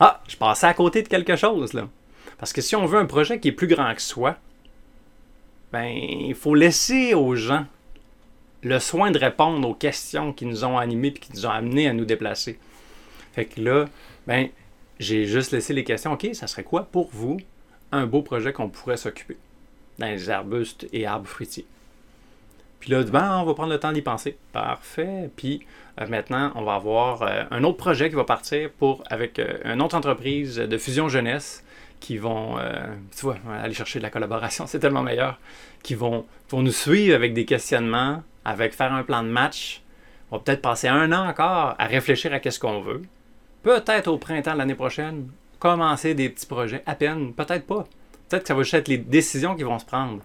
ah, 0.00 0.20
je 0.28 0.36
passais 0.36 0.66
à 0.66 0.74
côté 0.74 1.02
de 1.02 1.08
quelque 1.08 1.36
chose, 1.36 1.72
là. 1.72 1.88
Parce 2.38 2.52
que 2.52 2.60
si 2.60 2.74
on 2.74 2.86
veut 2.86 2.98
un 2.98 3.06
projet 3.06 3.38
qui 3.38 3.48
est 3.48 3.52
plus 3.52 3.68
grand 3.68 3.94
que 3.94 4.02
soi, 4.02 4.36
ben, 5.72 5.86
il 5.86 6.34
faut 6.34 6.54
laisser 6.54 7.14
aux 7.14 7.34
gens 7.34 7.66
le 8.62 8.78
soin 8.78 9.10
de 9.10 9.18
répondre 9.18 9.68
aux 9.68 9.74
questions 9.74 10.32
qui 10.32 10.46
nous 10.46 10.64
ont 10.64 10.78
animés 10.78 11.08
et 11.08 11.12
qui 11.12 11.32
nous 11.32 11.46
ont 11.46 11.50
amenés 11.50 11.88
à 11.88 11.92
nous 11.92 12.04
déplacer. 12.04 12.58
Fait 13.32 13.44
que 13.44 13.60
là, 13.60 13.86
ben, 14.26 14.48
j'ai 14.98 15.26
juste 15.26 15.52
laissé 15.52 15.72
les 15.72 15.84
questions. 15.84 16.12
OK, 16.12 16.28
ça 16.32 16.46
serait 16.46 16.64
quoi 16.64 16.84
pour 16.84 17.08
vous 17.12 17.38
un 17.92 18.06
beau 18.06 18.22
projet 18.22 18.52
qu'on 18.52 18.68
pourrait 18.68 18.96
s'occuper? 18.96 19.36
Dans 19.98 20.06
les 20.06 20.30
arbustes 20.30 20.86
et 20.92 21.06
arbres 21.06 21.28
fruitiers? 21.28 21.66
Puis 22.84 22.92
là, 22.92 23.02
ben, 23.02 23.38
on 23.40 23.44
va 23.44 23.54
prendre 23.54 23.72
le 23.72 23.80
temps 23.80 23.92
d'y 23.92 24.02
penser. 24.02 24.36
Parfait. 24.52 25.30
Puis 25.36 25.64
euh, 25.98 26.06
maintenant, 26.06 26.52
on 26.54 26.64
va 26.64 26.74
avoir 26.74 27.22
euh, 27.22 27.44
un 27.50 27.64
autre 27.64 27.78
projet 27.78 28.10
qui 28.10 28.14
va 28.14 28.24
partir 28.24 28.68
pour 28.72 29.02
avec 29.08 29.38
euh, 29.38 29.56
une 29.64 29.80
autre 29.80 29.96
entreprise 29.96 30.56
de 30.56 30.76
fusion 30.76 31.08
jeunesse 31.08 31.64
qui 31.98 32.18
vont, 32.18 32.58
tu 33.16 33.22
vois, 33.22 33.38
aller 33.62 33.72
chercher 33.72 33.98
de 33.98 34.02
la 34.02 34.10
collaboration, 34.10 34.66
c'est 34.68 34.80
tellement 34.80 35.02
meilleur, 35.02 35.40
qui 35.82 35.94
vont, 35.94 36.26
vont 36.50 36.60
nous 36.60 36.72
suivre 36.72 37.14
avec 37.14 37.32
des 37.32 37.46
questionnements, 37.46 38.22
avec 38.44 38.74
faire 38.74 38.92
un 38.92 39.02
plan 39.02 39.22
de 39.22 39.28
match. 39.28 39.80
On 40.30 40.36
va 40.36 40.42
peut-être 40.42 40.60
passer 40.60 40.88
un 40.88 41.10
an 41.12 41.26
encore 41.26 41.74
à 41.78 41.86
réfléchir 41.86 42.34
à 42.34 42.40
qu'est-ce 42.40 42.60
qu'on 42.60 42.82
veut. 42.82 43.00
Peut-être 43.62 44.08
au 44.08 44.18
printemps 44.18 44.52
de 44.52 44.58
l'année 44.58 44.74
prochaine, 44.74 45.30
commencer 45.58 46.12
des 46.12 46.28
petits 46.28 46.44
projets, 46.44 46.82
à 46.84 46.94
peine, 46.94 47.32
peut-être 47.32 47.66
pas. 47.66 47.86
Peut-être 48.28 48.42
que 48.42 48.48
ça 48.48 48.54
va 48.54 48.62
juste 48.62 48.74
être 48.74 48.88
les 48.88 48.98
décisions 48.98 49.56
qui 49.56 49.62
vont 49.62 49.78
se 49.78 49.86
prendre 49.86 50.20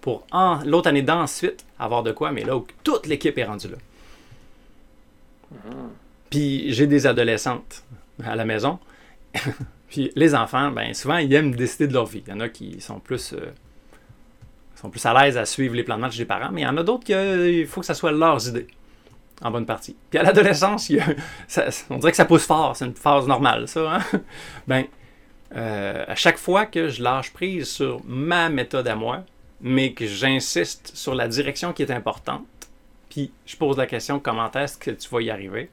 pour 0.00 0.26
l'autre 0.64 0.88
année 0.88 1.02
d'ensuite 1.02 1.64
avoir 1.78 2.02
de 2.02 2.12
quoi, 2.12 2.32
mais 2.32 2.44
là 2.44 2.56
où 2.56 2.66
toute 2.82 3.06
l'équipe 3.06 3.36
est 3.38 3.44
rendue 3.44 3.68
là. 3.68 3.76
Puis 6.30 6.72
j'ai 6.72 6.86
des 6.86 7.06
adolescentes 7.06 7.84
à 8.24 8.36
la 8.36 8.44
maison. 8.44 8.78
Puis 9.88 10.12
les 10.14 10.34
enfants, 10.34 10.70
ben 10.70 10.94
souvent, 10.94 11.16
ils 11.16 11.32
aiment 11.34 11.54
décider 11.54 11.88
de 11.88 11.92
leur 11.92 12.06
vie. 12.06 12.22
Il 12.26 12.30
y 12.30 12.36
en 12.36 12.40
a 12.40 12.48
qui 12.48 12.80
sont 12.80 13.00
plus, 13.00 13.32
euh, 13.32 13.52
sont 14.76 14.88
plus 14.88 15.04
à 15.04 15.12
l'aise 15.20 15.36
à 15.36 15.44
suivre 15.44 15.74
les 15.74 15.82
plans 15.82 15.96
de 15.96 16.02
match 16.02 16.16
des 16.16 16.24
parents, 16.24 16.50
mais 16.52 16.60
il 16.62 16.64
y 16.64 16.68
en 16.68 16.76
a 16.76 16.82
d'autres 16.84 17.04
qu'il 17.04 17.66
faut 17.66 17.80
que 17.80 17.86
ça 17.86 17.94
soit 17.94 18.12
leurs 18.12 18.48
idées, 18.48 18.68
en 19.42 19.50
bonne 19.50 19.66
partie. 19.66 19.96
Puis 20.08 20.20
à 20.20 20.22
l'adolescence, 20.22 20.90
on 21.90 21.98
dirait 21.98 22.12
que 22.12 22.16
ça 22.16 22.24
pousse 22.24 22.46
fort, 22.46 22.76
c'est 22.76 22.86
une 22.86 22.94
phase 22.94 23.26
normale, 23.26 23.66
ça. 23.66 23.96
Hein? 23.96 24.20
Ben, 24.68 24.84
euh, 25.56 26.04
à 26.06 26.14
chaque 26.14 26.38
fois 26.38 26.66
que 26.66 26.88
je 26.88 27.02
lâche 27.02 27.32
prise 27.32 27.68
sur 27.68 28.00
ma 28.04 28.48
méthode 28.48 28.86
à 28.86 28.94
moi, 28.94 29.24
mais 29.60 29.92
que 29.92 30.06
j'insiste 30.06 30.92
sur 30.94 31.14
la 31.14 31.28
direction 31.28 31.72
qui 31.72 31.82
est 31.82 31.90
importante, 31.90 32.46
puis 33.08 33.32
je 33.46 33.56
pose 33.56 33.76
la 33.76 33.86
question 33.86 34.20
comment 34.20 34.50
est-ce 34.52 34.78
que 34.78 34.90
tu 34.90 35.08
vas 35.08 35.20
y 35.20 35.30
arriver? 35.30 35.68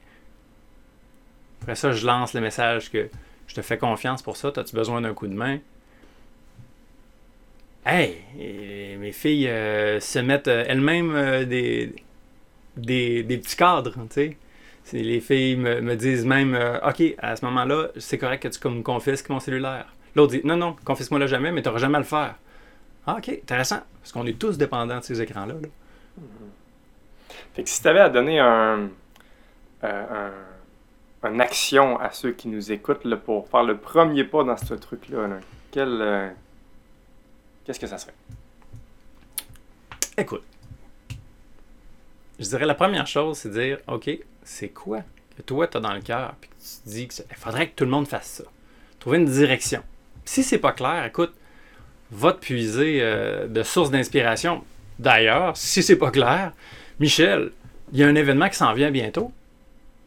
Après 1.62 1.74
ça, 1.74 1.92
je 1.92 2.06
lance 2.06 2.34
le 2.34 2.40
message 2.40 2.90
que 2.90 3.08
je 3.46 3.54
te 3.54 3.62
fais 3.62 3.78
confiance 3.78 4.22
pour 4.22 4.36
ça, 4.36 4.52
as-tu 4.54 4.74
besoin 4.74 5.00
d'un 5.00 5.14
coup 5.14 5.26
de 5.26 5.34
main? 5.34 5.58
Hey, 7.86 8.18
mes 8.98 9.12
filles 9.12 9.48
euh, 9.48 9.98
se 9.98 10.18
mettent 10.18 10.48
euh, 10.48 10.64
elles-mêmes 10.66 11.14
euh, 11.14 11.44
des, 11.46 11.94
des, 12.76 13.24
petits 13.24 13.56
cadres, 13.56 13.94
tu 13.94 14.06
sais. 14.10 14.36
Les 14.92 15.20
filles 15.20 15.56
me, 15.56 15.96
disent 15.96 16.24
même, 16.24 16.58
OK, 16.86 17.02
à 17.18 17.36
ce 17.36 17.44
moment-là, 17.44 17.88
c'est 17.98 18.16
correct 18.16 18.42
que 18.42 18.48
tu 18.48 18.68
me 18.68 18.82
confisques 18.82 19.28
mon 19.28 19.38
cellulaire. 19.38 19.86
L'autre 20.14 20.32
dit, 20.32 20.40
non, 20.44 20.56
non, 20.56 20.76
confisque-moi-le 20.84 21.26
jamais, 21.26 21.52
mais 21.52 21.60
tu 21.60 21.68
n'auras 21.68 21.80
jamais 21.80 21.96
à 21.96 22.00
le 22.00 22.06
faire. 22.06 22.36
Ah, 23.10 23.16
OK, 23.16 23.30
intéressant. 23.30 23.80
Parce 24.02 24.12
qu'on 24.12 24.26
est 24.26 24.38
tous 24.38 24.58
dépendants 24.58 24.98
de 24.98 25.02
ces 25.02 25.22
écrans-là. 25.22 25.54
Fait 27.54 27.64
que 27.64 27.70
si 27.70 27.80
tu 27.80 27.88
avais 27.88 28.00
à 28.00 28.10
donner 28.10 28.38
un, 28.38 28.90
un, 29.82 30.30
une 31.22 31.40
action 31.40 31.98
à 31.98 32.10
ceux 32.12 32.32
qui 32.32 32.48
nous 32.48 32.70
écoutent 32.70 33.06
là, 33.06 33.16
pour 33.16 33.48
faire 33.48 33.62
le 33.62 33.78
premier 33.78 34.24
pas 34.24 34.44
dans 34.44 34.58
ce 34.58 34.74
truc-là, 34.74 35.26
quel, 35.70 36.34
qu'est-ce 37.64 37.80
que 37.80 37.86
ça 37.86 37.96
serait? 37.96 38.12
Écoute, 40.18 40.44
je 42.38 42.44
dirais 42.44 42.66
la 42.66 42.74
première 42.74 43.06
chose, 43.06 43.38
c'est 43.38 43.48
de 43.48 43.54
dire, 43.54 43.78
OK, 43.86 44.10
c'est 44.42 44.68
quoi 44.68 45.00
que 45.34 45.40
toi, 45.40 45.66
tu 45.66 45.78
as 45.78 45.80
dans 45.80 45.94
le 45.94 46.02
cœur, 46.02 46.34
puis 46.42 46.50
que 46.50 46.54
tu 46.56 46.82
te 46.84 46.88
dis 46.90 47.08
qu'il 47.08 47.36
faudrait 47.36 47.70
que 47.70 47.74
tout 47.74 47.84
le 47.84 47.90
monde 47.90 48.06
fasse 48.06 48.26
ça. 48.26 48.44
Trouver 49.00 49.16
une 49.16 49.24
direction. 49.24 49.82
Si 50.26 50.42
c'est 50.42 50.58
pas 50.58 50.72
clair, 50.72 51.06
écoute, 51.06 51.32
va 52.10 52.32
te 52.32 52.38
puiser 52.38 52.98
euh, 53.00 53.46
de 53.46 53.62
sources 53.62 53.90
d'inspiration. 53.90 54.62
D'ailleurs, 54.98 55.56
si 55.56 55.82
c'est 55.82 55.96
pas 55.96 56.10
clair, 56.10 56.52
Michel, 57.00 57.50
il 57.92 57.98
y 57.98 58.04
a 58.04 58.06
un 58.06 58.14
événement 58.14 58.48
qui 58.48 58.56
s'en 58.56 58.72
vient 58.72 58.90
bientôt. 58.90 59.32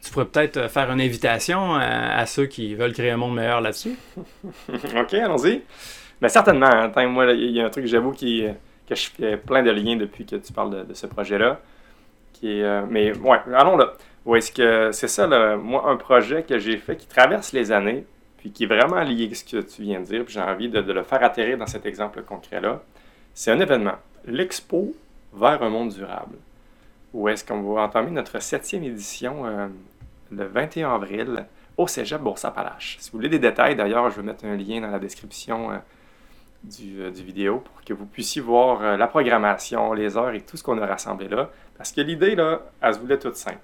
Tu 0.03 0.11
pourrais 0.11 0.25
peut-être 0.25 0.57
euh, 0.57 0.69
faire 0.69 0.91
une 0.91 1.01
invitation 1.01 1.75
à, 1.75 2.25
ceux 2.25 2.47
qui 2.47 2.75
veulent 2.75 2.93
créer 2.93 3.11
un 3.11 3.17
monde 3.17 3.35
meilleur 3.35 3.61
là-dessus. 3.61 3.95
OK, 4.69 5.13
allons-y. 5.13 5.61
Mais 6.21 6.29
certainement, 6.29 6.67
hein, 6.67 7.07
moi, 7.07 7.31
il 7.31 7.51
y 7.51 7.61
a 7.61 7.65
un 7.65 7.69
truc, 7.69 7.85
j'avoue, 7.85 8.11
qui, 8.11 8.45
que 8.87 8.95
je 8.95 9.09
fais 9.09 9.37
plein 9.37 9.63
de 9.63 9.71
liens 9.71 9.95
depuis 9.95 10.25
que 10.25 10.35
tu 10.35 10.53
parles 10.53 10.85
de, 10.87 10.93
ce 10.93 11.07
projet-là. 11.07 11.59
Qui 12.33 12.61
euh, 12.61 12.83
mais 12.89 13.15
ouais, 13.17 13.37
allons 13.53 13.77
là. 13.77 13.93
Est-ce 14.35 14.51
que 14.51 14.91
c'est 14.91 15.07
ça, 15.07 15.25
là, 15.27 15.55
moi, 15.55 15.89
un 15.89 15.95
projet 15.95 16.43
que 16.43 16.59
j'ai 16.59 16.77
fait 16.77 16.95
qui 16.95 17.07
traverse 17.07 17.53
les 17.53 17.71
années, 17.71 18.05
puis 18.41 18.51
qui 18.51 18.63
est 18.63 18.67
vraiment 18.67 19.01
lié 19.03 19.29
à 19.31 19.35
ce 19.35 19.43
que 19.43 19.61
tu 19.61 19.83
viens 19.83 19.99
de 19.99 20.05
dire, 20.05 20.25
puis 20.25 20.33
j'ai 20.33 20.41
envie 20.41 20.67
de, 20.67 20.79
le 20.79 21.03
faire 21.03 21.23
atterrir 21.23 21.59
dans 21.59 21.67
cet 21.67 21.85
exemple 21.85 22.23
concret-là. 22.23 22.81
C'est 23.35 23.51
un 23.51 23.59
événement, 23.59 23.97
l'Expo 24.25 24.95
vers 25.31 25.61
un 25.61 25.69
monde 25.69 25.89
durable. 25.89 26.37
Où 27.13 27.29
est-ce 27.29 27.45
qu'on 27.45 27.61
va 27.61 27.83
entamer 27.83 28.09
notre 28.09 28.41
septième 28.41 28.83
édition 28.83 29.45
euh, 29.45 29.67
le 30.31 30.45
21 30.45 30.95
avril 30.95 31.45
au 31.77 31.85
Cégep 31.85 32.19
Bourse-Appalaches. 32.19 32.97
Si 32.99 33.11
vous 33.11 33.19
voulez 33.19 33.29
des 33.29 33.37
détails, 33.37 33.75
d'ailleurs, 33.75 34.09
je 34.09 34.15
vais 34.15 34.25
mettre 34.25 34.43
un 34.45 34.57
lien 34.57 34.81
dans 34.81 34.89
la 34.89 34.99
description 34.99 35.71
euh, 35.71 35.77
du, 36.63 37.11
du, 37.11 37.23
vidéo 37.23 37.59
pour 37.59 37.83
que 37.83 37.93
vous 37.93 38.07
puissiez 38.07 38.41
voir 38.41 38.81
euh, 38.81 38.97
la 38.97 39.05
programmation, 39.05 39.93
les 39.93 40.17
heures 40.17 40.33
et 40.33 40.41
tout 40.41 40.57
ce 40.57 40.63
qu'on 40.63 40.81
a 40.81 40.85
rassemblé 40.87 41.27
là. 41.27 41.51
Parce 41.77 41.91
que 41.91 42.01
l'idée, 42.01 42.33
là, 42.33 42.61
elle 42.81 42.95
se 42.95 42.99
voulait 42.99 43.19
toute 43.19 43.35
simple. 43.35 43.59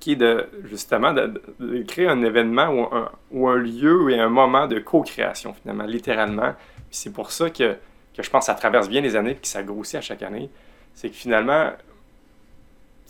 Qui 0.00 0.12
est 0.12 0.16
de, 0.16 0.46
justement, 0.64 1.12
de, 1.12 1.42
créer 1.86 2.08
un 2.08 2.22
événement 2.22 2.88
ou 3.30 3.48
un, 3.48 3.56
lieu 3.56 4.10
et 4.10 4.20
un 4.20 4.28
moment 4.28 4.66
de 4.66 4.78
co-création, 4.78 5.54
finalement, 5.54 5.84
littéralement. 5.84 6.54
C'est 6.90 7.12
pour 7.12 7.32
ça 7.32 7.50
que, 7.50 7.76
que, 8.14 8.22
je 8.22 8.30
pense 8.30 8.46
que 8.46 8.52
ça 8.52 8.54
traverse 8.54 8.88
bien 8.88 9.00
les 9.00 9.16
années 9.16 9.32
et 9.32 9.36
que 9.36 9.46
ça 9.46 9.62
grossit 9.62 9.96
à 9.96 10.00
chaque 10.00 10.22
année. 10.22 10.50
C'est 10.94 11.10
que 11.10 11.16
finalement, 11.16 11.72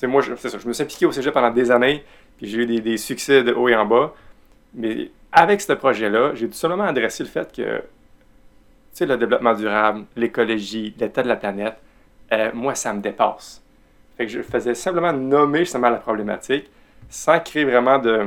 moi, 0.07 0.23
je, 0.23 0.35
ça, 0.37 0.57
je 0.59 0.69
me 0.69 0.73
suis 0.73 0.83
impliqué 0.83 1.07
au 1.07 1.13
cégep 1.13 1.35
pendant 1.35 1.51
des 1.51 1.71
années, 1.71 2.05
puis 2.37 2.47
j'ai 2.47 2.59
eu 2.59 2.81
des, 2.81 2.97
succès 2.97 3.43
de 3.43 3.53
haut 3.53 3.69
et 3.69 3.75
en 3.75 3.85
bas. 3.85 4.15
Mais 4.75 5.11
avec 5.33 5.61
ce 5.61 5.73
projet-là, 5.73 6.35
j'ai 6.35 6.49
tout 6.49 6.55
simplement 6.55 6.85
adressé 6.85 7.23
le 7.25 7.29
fait 7.29 7.55
que 7.55 7.83
le 9.05 9.17
développement 9.17 9.55
durable, 9.55 10.05
l'écologie, 10.17 10.95
l'état 10.99 11.23
de 11.23 11.29
la 11.29 11.37
planète, 11.37 11.77
euh, 12.33 12.51
moi, 12.53 12.75
ça 12.75 12.93
me 12.93 13.01
dépasse. 13.01 13.63
Fait 14.17 14.27
que 14.27 14.33
je 14.33 14.43
faisais 14.43 14.75
simplement 14.75 15.13
nommer 15.13 15.61
justement 15.61 15.91
la 15.91 15.99
problématique 15.99 16.69
sans 17.09 17.41
créer 17.41 17.65
vraiment 17.65 17.99
de, 17.99 18.27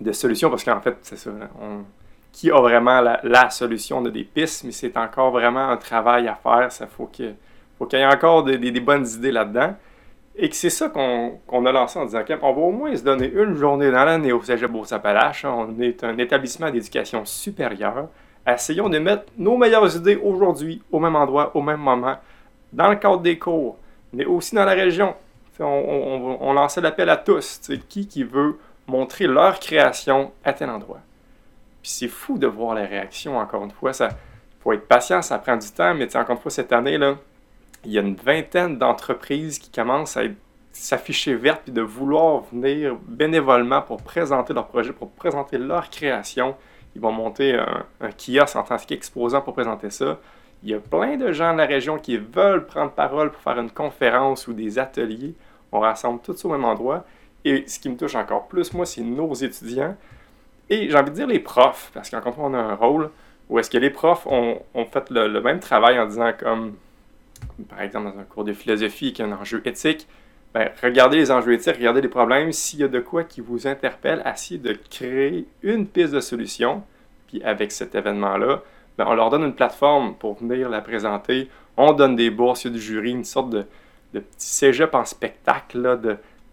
de 0.00 0.12
solution, 0.12 0.50
parce 0.50 0.64
qu'en 0.64 0.80
fait, 0.80 0.96
c'est 1.02 1.16
ça, 1.16 1.30
on, 1.60 1.84
qui 2.32 2.50
a 2.50 2.60
vraiment 2.60 3.00
la, 3.00 3.50
solution 3.50 4.00
de 4.00 4.10
des 4.10 4.24
pistes, 4.24 4.64
mais 4.64 4.72
c'est 4.72 4.96
encore 4.96 5.30
vraiment 5.30 5.68
un 5.68 5.76
travail 5.76 6.28
à 6.28 6.34
faire. 6.34 6.72
Ça 6.72 6.86
faut 6.86 7.06
qu'il 7.06 7.34
y 7.92 7.96
ait 7.96 8.06
encore 8.06 8.42
des, 8.44 8.80
bonnes 8.80 9.06
idées 9.06 9.32
là-dedans. 9.32 9.74
Et 10.34 10.48
que 10.48 10.56
c'est 10.56 10.70
ça 10.70 10.88
qu'on 10.88 11.66
a 11.66 11.72
lancé 11.72 11.98
en 11.98 12.06
disant, 12.06 12.20
OK, 12.20 12.32
on 12.40 12.52
va 12.52 12.60
au 12.60 12.70
moins 12.70 12.96
se 12.96 13.02
donner 13.02 13.30
une 13.30 13.54
journée 13.54 13.90
dans 13.90 14.04
l'année 14.04 14.32
au 14.32 14.42
Cégep 14.42 14.70
Beauce-Appalaches. 14.70 15.44
On 15.44 15.78
est 15.78 16.02
un 16.04 16.16
établissement 16.16 16.70
d'éducation 16.70 17.26
supérieure 17.26 18.08
essayons 18.46 18.88
de 18.88 18.98
mettre 18.98 19.24
nos 19.38 19.56
meilleures 19.56 19.96
idées 19.96 20.16
aujourd'hui, 20.16 20.82
au 20.90 20.98
même 20.98 21.16
endroit, 21.16 21.52
au 21.54 21.62
même 21.62 21.80
moment, 21.80 22.16
dans 22.72 22.88
le 22.88 22.96
cadre 22.96 23.20
des 23.20 23.38
cours, 23.38 23.76
mais 24.12 24.24
aussi 24.24 24.54
dans 24.54 24.64
la 24.64 24.72
région. 24.72 25.14
On, 25.60 26.52
lançait 26.52 26.80
l'appel 26.80 27.08
à 27.08 27.16
tous. 27.16 27.60
Qui 27.88 28.06
qui 28.06 28.24
veut 28.24 28.58
montrer 28.86 29.26
leur 29.26 29.60
création 29.60 30.32
à 30.44 30.52
tel 30.52 30.70
endroit? 30.70 31.00
Puis 31.82 31.90
c'est 31.90 32.08
fou 32.08 32.38
de 32.38 32.46
voir 32.46 32.74
les 32.74 32.84
réactions, 32.84 33.38
encore 33.38 33.64
une 33.64 33.70
fois. 33.70 33.92
Il 34.00 34.08
faut 34.60 34.72
être 34.72 34.86
patient, 34.86 35.20
ça 35.22 35.38
prend 35.38 35.56
du 35.56 35.70
temps, 35.70 35.94
mais 35.94 36.14
encore 36.16 36.36
une 36.36 36.42
fois, 36.42 36.50
cette 36.50 36.72
année, 36.72 36.96
là, 36.96 37.16
il 37.84 37.92
y 37.92 37.98
a 37.98 38.02
une 38.02 38.14
vingtaine 38.14 38.78
d'entreprises 38.78 39.58
qui 39.58 39.70
commencent 39.70 40.16
à 40.16 40.22
s'afficher 40.72 41.34
vertes 41.34 41.68
et 41.68 41.72
de 41.72 41.82
vouloir 41.82 42.42
venir 42.52 42.96
bénévolement 43.06 43.82
pour 43.82 44.02
présenter 44.02 44.54
leur 44.54 44.68
projet, 44.68 44.92
pour 44.92 45.10
présenter 45.10 45.58
leur 45.58 45.90
création. 45.90 46.56
Ils 46.94 47.00
vont 47.00 47.12
monter 47.12 47.54
un, 47.54 48.10
kiosque 48.10 48.56
en 48.56 48.62
tant 48.62 48.76
qu'exposant 48.76 49.40
pour 49.40 49.54
présenter 49.54 49.90
ça. 49.90 50.18
Il 50.62 50.70
y 50.70 50.74
a 50.74 50.78
plein 50.78 51.16
de 51.16 51.32
gens 51.32 51.52
de 51.52 51.58
la 51.58 51.66
région 51.66 51.98
qui 51.98 52.16
veulent 52.16 52.66
prendre 52.66 52.92
parole 52.92 53.32
pour 53.32 53.40
faire 53.40 53.58
une 53.58 53.70
conférence 53.70 54.46
ou 54.46 54.52
des 54.52 54.78
ateliers. 54.78 55.34
On 55.72 55.80
rassemble 55.80 56.20
tout 56.22 56.36
ça 56.36 56.48
au 56.48 56.52
même 56.52 56.64
endroit. 56.64 57.04
Et 57.44 57.64
ce 57.66 57.80
qui 57.80 57.88
me 57.88 57.96
touche 57.96 58.14
encore 58.14 58.46
plus, 58.46 58.72
moi, 58.72 58.86
c'est 58.86 59.00
nos 59.00 59.34
étudiants. 59.34 59.96
Et 60.70 60.88
j'ai 60.88 60.96
envie 60.96 61.10
de 61.10 61.16
dire 61.16 61.26
les 61.26 61.40
profs, 61.40 61.90
parce 61.92 62.10
qu'encore 62.10 62.38
on 62.38 62.54
a 62.54 62.58
un 62.58 62.74
rôle 62.74 63.10
où 63.48 63.58
est-ce 63.58 63.70
que 63.70 63.78
les 63.78 63.90
profs 63.90 64.26
ont, 64.26 64.62
fait 64.90 65.10
le, 65.10 65.40
même 65.40 65.60
travail 65.60 65.98
en 65.98 66.06
disant 66.06 66.32
comme, 66.38 66.76
par 67.68 67.82
exemple, 67.82 68.12
dans 68.12 68.20
un 68.20 68.24
cours 68.24 68.44
de 68.44 68.52
philosophie 68.52 69.12
qui 69.12 69.22
a 69.22 69.26
un 69.26 69.32
enjeu 69.32 69.60
éthique, 69.64 70.06
ben, 70.54 70.70
regardez 70.82 71.16
les 71.16 71.30
enjeux 71.30 71.54
éthiques, 71.54 71.76
regardez 71.76 72.00
les 72.00 72.08
problèmes. 72.08 72.52
S'il 72.52 72.80
y 72.80 72.84
a 72.84 72.88
de 72.88 73.00
quoi 73.00 73.24
qui 73.24 73.40
vous 73.40 73.66
interpelle, 73.66 74.22
essayez 74.24 74.60
de 74.60 74.78
créer 74.90 75.46
une 75.62 75.86
piste 75.86 76.12
de 76.14 76.20
solution. 76.20 76.82
Puis 77.26 77.42
avec 77.42 77.72
cet 77.72 77.94
événement-là, 77.94 78.62
ben, 78.98 79.06
on 79.08 79.14
leur 79.14 79.30
donne 79.30 79.44
une 79.44 79.54
plateforme 79.54 80.14
pour 80.14 80.34
venir 80.34 80.68
la 80.68 80.80
présenter. 80.80 81.48
On 81.76 81.92
donne 81.92 82.16
des 82.16 82.30
bourses, 82.30 82.64
il 82.64 82.68
y 82.68 82.70
a 82.70 82.74
du 82.74 82.82
jury, 82.82 83.10
une 83.10 83.24
sorte 83.24 83.50
de, 83.50 83.66
petit 84.12 84.24
cégep 84.38 84.94
en 84.94 85.04
spectacle 85.04 86.00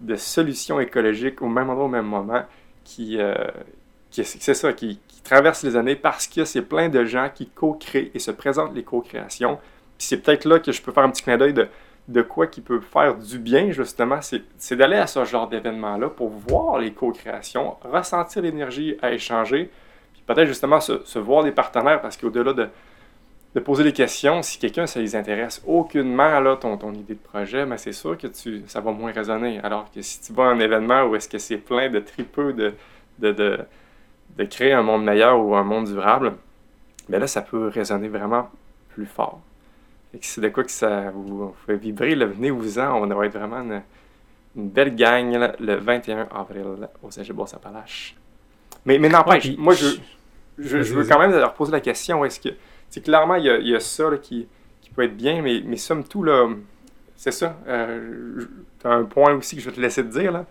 de, 0.01 0.15
solutions 0.15 0.79
écologiques 0.79 1.41
au 1.41 1.47
même 1.47 1.69
endroit, 1.69 1.85
au 1.85 1.89
même 1.89 2.05
moment, 2.05 2.43
qui, 2.85 3.19
euh, 3.19 3.33
c'est 4.11 4.53
ça, 4.53 4.73
qui, 4.73 4.99
traverse 5.23 5.61
les 5.63 5.75
années 5.75 5.97
parce 5.97 6.27
que 6.27 6.43
c'est 6.43 6.63
plein 6.63 6.89
de 6.89 7.03
gens 7.03 7.29
qui 7.31 7.47
co-créent 7.49 8.09
et 8.15 8.19
se 8.19 8.31
présentent 8.31 8.73
les 8.73 8.83
co-créations. 8.83 9.59
C'est 9.99 10.17
peut-être 10.17 10.45
là 10.45 10.59
que 10.59 10.71
je 10.71 10.81
peux 10.81 10.91
faire 10.91 11.03
un 11.03 11.11
petit 11.11 11.21
clin 11.21 11.37
d'œil 11.37 11.53
de 11.53 11.67
de 12.09 12.23
quoi 12.23 12.47
qui 12.47 12.61
peut 12.61 12.79
faire 12.79 13.15
du 13.15 13.37
bien, 13.37 13.71
justement, 13.71 14.19
c'est 14.21 14.75
d'aller 14.75 14.97
à 14.97 15.05
ce 15.05 15.23
genre 15.25 15.47
d'événement-là 15.47 16.09
pour 16.09 16.29
voir 16.29 16.79
les 16.79 16.91
co-créations, 16.91 17.77
ressentir 17.83 18.41
l'énergie 18.41 18.97
à 19.01 19.11
échanger, 19.11 19.69
peut-être 20.33 20.47
justement 20.47 20.79
se, 20.79 21.19
voir 21.19 21.43
des 21.43 21.51
partenaires, 21.51 22.01
parce 22.01 22.15
qu'au-delà 22.17 22.53
de, 22.53 22.67
de, 23.55 23.59
poser 23.59 23.83
des 23.83 23.93
questions, 23.93 24.41
si 24.41 24.59
quelqu'un, 24.59 24.85
ça 24.87 24.99
les 24.99 25.15
intéresse 25.15 25.61
aucunement, 25.65 26.39
là, 26.39 26.55
ton, 26.55 26.77
ton 26.77 26.93
idée 26.93 27.15
de 27.15 27.19
projet, 27.19 27.65
mais 27.65 27.77
c'est 27.77 27.93
sûr 27.93 28.17
que 28.17 28.27
tu, 28.27 28.63
ça 28.67 28.79
va 28.79 28.91
moins 28.91 29.11
résonner. 29.11 29.59
Alors 29.63 29.91
que 29.91 30.01
si 30.01 30.21
tu 30.21 30.33
vas 30.33 30.43
à 30.43 30.47
un 30.47 30.59
événement 30.59 31.03
où 31.03 31.15
est-ce 31.15 31.27
que 31.27 31.39
c'est 31.39 31.57
plein 31.57 31.89
de 31.89 31.99
tripeux 31.99 32.53
de, 32.53 32.73
de, 33.17 33.31
de, 33.31 33.59
de, 34.37 34.43
créer 34.45 34.73
un 34.73 34.83
monde 34.83 35.03
meilleur 35.03 35.39
ou 35.39 35.55
un 35.55 35.63
monde 35.63 35.85
durable, 35.85 36.33
bien 37.09 37.19
là, 37.19 37.27
ça 37.27 37.41
peut 37.41 37.67
résonner 37.67 38.07
vraiment 38.07 38.49
plus 38.89 39.05
fort 39.05 39.41
c'est 40.21 40.41
de 40.41 40.49
quoi 40.49 40.63
que 40.63 40.71
ça 40.71 41.11
vous 41.11 41.53
fait 41.65 41.75
vibrer, 41.75 42.15
venez-vous-en. 42.15 43.03
On 43.03 43.05
va 43.05 43.25
être 43.25 43.37
vraiment 43.37 43.61
une, 43.61 43.81
belle 44.55 44.95
gang 44.95 45.53
le 45.59 45.75
21 45.75 46.27
avril 46.33 46.89
au 47.03 47.11
Cégep 47.11 47.35
Bourse-Appalaches. 47.35 48.15
Mais, 48.85 48.97
mais 48.97 49.09
n'empêche, 49.09 49.55
moi, 49.57 49.73
je, 49.73 49.97
je, 50.59 50.81
je 50.81 50.93
veux 50.93 51.05
quand 51.05 51.19
même 51.19 51.31
leur 51.31 51.53
poser 51.53 51.71
la 51.71 51.81
question 51.81 52.23
est-ce 52.25 52.39
que. 52.39 52.49
Clairement, 53.01 53.35
il 53.35 53.45
y 53.45 53.49
a, 53.49 53.57
il 53.57 53.67
y 53.67 53.75
a 53.75 53.79
ça 53.79 54.09
là, 54.09 54.17
qui, 54.17 54.47
qui 54.81 54.89
peut 54.89 55.03
être 55.03 55.15
bien, 55.15 55.41
mais, 55.41 55.61
mais 55.65 55.77
somme 55.77 56.03
tout, 56.03 56.23
là, 56.23 56.47
c'est 57.15 57.31
ça. 57.31 57.57
Euh, 57.67 58.45
tu 58.81 58.87
as 58.87 58.91
un 58.91 59.03
point 59.03 59.33
aussi 59.35 59.55
que 59.55 59.61
je 59.61 59.69
vais 59.69 59.75
te 59.75 59.81
laisser 59.81 60.03
te 60.03 60.09
dire, 60.09 60.31
là. 60.31 60.45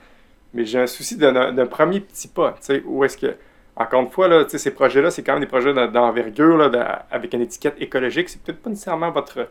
Mais 0.54 0.64
j'ai 0.64 0.80
un 0.80 0.86
souci 0.86 1.16
d'un 1.16 1.66
premier 1.66 2.00
petit 2.00 2.28
pas. 2.28 2.52
Tu 2.60 2.66
sais, 2.66 2.82
où 2.86 3.04
est-ce 3.04 3.16
que. 3.18 3.34
Encore 3.76 4.02
une 4.02 4.10
fois, 4.10 4.28
là, 4.28 4.44
ces 4.48 4.70
projets-là, 4.72 5.10
c'est 5.10 5.22
quand 5.22 5.32
même 5.34 5.40
des 5.42 5.46
projets 5.46 5.72
d'en- 5.74 5.86
d'envergure, 5.90 6.70
avec 7.10 7.32
une 7.34 7.42
étiquette 7.42 7.76
écologique. 7.80 8.28
C'est 8.28 8.42
peut-être 8.42 8.60
pas 8.62 8.70
nécessairement 8.70 9.10
votre, 9.12 9.48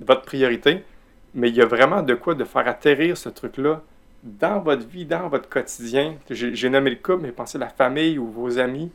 votre 0.00 0.22
priorité, 0.22 0.84
mais 1.34 1.48
il 1.48 1.56
y 1.56 1.62
a 1.62 1.66
vraiment 1.66 2.02
de 2.02 2.14
quoi 2.14 2.34
de 2.34 2.44
faire 2.44 2.68
atterrir 2.68 3.16
ce 3.16 3.28
truc-là 3.28 3.82
dans 4.22 4.60
votre 4.60 4.86
vie, 4.86 5.04
dans 5.06 5.28
votre 5.28 5.48
quotidien. 5.48 6.14
J'ai 6.30 6.54
j'ai 6.54 6.68
nommé 6.70 6.90
le 6.90 6.96
couple, 6.96 7.22
mais 7.22 7.32
pensez 7.32 7.58
à 7.58 7.60
la 7.60 7.68
famille 7.68 8.18
ou 8.18 8.26
vos 8.28 8.58
amis. 8.58 8.90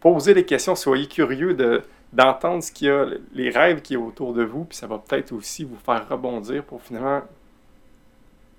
Posez 0.00 0.34
les 0.34 0.44
questions, 0.44 0.74
soyez 0.74 1.06
curieux 1.08 1.54
de, 1.54 1.82
d'entendre 2.12 2.62
ce 2.62 2.72
qu'il 2.72 2.88
y 2.88 2.90
a, 2.90 3.06
les 3.34 3.50
rêves 3.50 3.82
qu'il 3.82 3.98
y 3.98 4.00
a 4.00 4.02
autour 4.02 4.32
de 4.32 4.42
vous, 4.42 4.64
puis 4.64 4.76
ça 4.76 4.86
va 4.86 4.98
peut-être 4.98 5.32
aussi 5.32 5.64
vous 5.64 5.76
faire 5.76 6.08
rebondir 6.08 6.62
pour 6.64 6.82
finalement 6.82 7.22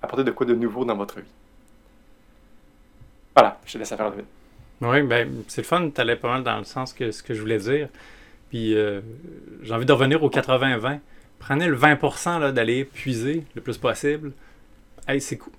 apporter 0.02 0.24
de 0.24 0.30
quoi 0.30 0.46
de 0.46 0.54
nouveau 0.54 0.84
dans 0.84 0.96
votre 0.96 1.20
vie. 1.20 1.30
Voilà, 3.34 3.58
je 3.64 3.72
te 3.74 3.78
laisse 3.78 3.88
faire 3.88 4.10
David. 4.10 4.24
Oui, 4.80 5.02
ben, 5.02 5.42
c'est 5.48 5.60
le 5.60 5.66
fun. 5.66 5.90
Tu 5.90 6.00
allais 6.00 6.16
pas 6.16 6.28
mal 6.28 6.42
dans 6.42 6.58
le 6.58 6.64
sens 6.64 6.92
que 6.92 7.10
ce 7.10 7.22
que 7.22 7.34
je 7.34 7.40
voulais 7.40 7.58
dire. 7.58 7.88
Puis 8.48 8.74
euh, 8.74 9.00
j'ai 9.62 9.72
envie 9.72 9.86
de 9.86 9.92
revenir 9.92 10.22
au 10.22 10.30
80-20. 10.30 11.00
Prenez 11.38 11.68
le 11.68 11.76
20% 11.76 12.40
là, 12.40 12.52
d'aller 12.52 12.84
puiser 12.84 13.44
le 13.54 13.60
plus 13.60 13.78
possible. 13.78 14.32
Hey, 15.06 15.20
c'est 15.20 15.36
cool. 15.38 15.52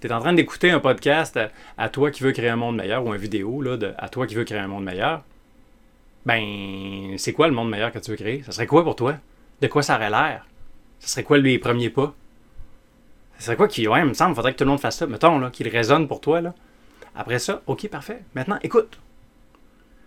Tu 0.00 0.06
es 0.06 0.12
en 0.12 0.20
train 0.20 0.32
d'écouter 0.32 0.70
un 0.70 0.80
podcast 0.80 1.36
à, 1.36 1.50
à 1.78 1.88
toi 1.88 2.10
qui 2.10 2.22
veux 2.22 2.32
créer 2.32 2.50
un 2.50 2.56
monde 2.56 2.76
meilleur 2.76 3.04
ou 3.04 3.14
une 3.14 3.20
vidéo 3.20 3.62
là, 3.62 3.76
de, 3.76 3.92
à 3.98 4.08
toi 4.08 4.26
qui 4.26 4.34
veux 4.34 4.44
créer 4.44 4.58
un 4.58 4.68
monde 4.68 4.84
meilleur. 4.84 5.22
Ben, 6.26 7.14
c'est 7.18 7.32
quoi 7.32 7.46
le 7.46 7.54
monde 7.54 7.70
meilleur 7.70 7.92
que 7.92 7.98
tu 7.98 8.10
veux 8.10 8.16
créer? 8.16 8.42
Ça 8.42 8.52
serait 8.52 8.66
quoi 8.66 8.82
pour 8.82 8.96
toi? 8.96 9.16
De 9.60 9.66
quoi 9.68 9.82
ça 9.82 9.94
aurait 9.96 10.10
l'air? 10.10 10.46
Ça 10.98 11.08
serait 11.08 11.22
quoi 11.22 11.38
les 11.38 11.58
premiers 11.58 11.90
pas? 11.90 12.14
Ça 13.38 13.46
serait 13.46 13.56
quoi 13.56 13.68
qui, 13.68 13.86
ouais, 13.86 14.00
il 14.00 14.06
me 14.06 14.14
semble, 14.14 14.34
faudrait 14.34 14.52
que 14.52 14.58
tout 14.58 14.64
le 14.64 14.70
monde 14.70 14.80
fasse 14.80 14.96
ça. 14.96 15.06
Mettons, 15.06 15.38
là, 15.38 15.50
qu'il 15.50 15.68
résonne 15.68 16.08
pour 16.08 16.20
toi, 16.20 16.40
là. 16.40 16.54
Après 17.14 17.38
ça, 17.38 17.62
ok, 17.66 17.88
parfait. 17.88 18.22
Maintenant, 18.34 18.58
écoute. 18.62 18.98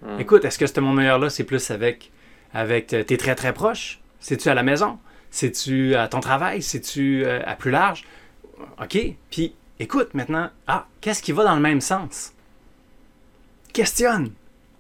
Hmm. 0.02 0.20
Écoute, 0.20 0.46
est-ce 0.46 0.60
que 0.60 0.68
ce 0.68 0.80
monde 0.80 0.98
meilleur-là, 0.98 1.30
c'est 1.30 1.44
plus 1.44 1.72
avec, 1.72 2.12
avec 2.54 2.88
tes 2.88 3.18
très 3.18 3.36
très 3.36 3.54
proches? 3.54 4.00
C'est-tu 4.20 4.50
à 4.50 4.54
la 4.54 4.64
maison? 4.64 5.00
C'est-tu 5.32 5.96
à 5.96 6.08
ton 6.08 6.20
travail? 6.20 6.62
C'est-tu 6.62 7.24
euh, 7.26 7.42
à 7.46 7.56
plus 7.56 7.72
large? 7.72 8.04
OK. 8.82 8.98
Puis, 9.30 9.56
écoute 9.80 10.14
maintenant. 10.14 10.50
Ah, 10.68 10.86
qu'est-ce 11.02 11.22
qui 11.24 11.32
va 11.32 11.44
dans 11.44 11.56
le 11.56 11.62
même 11.62 11.82
sens? 11.82 12.34
Questionne. 13.74 14.32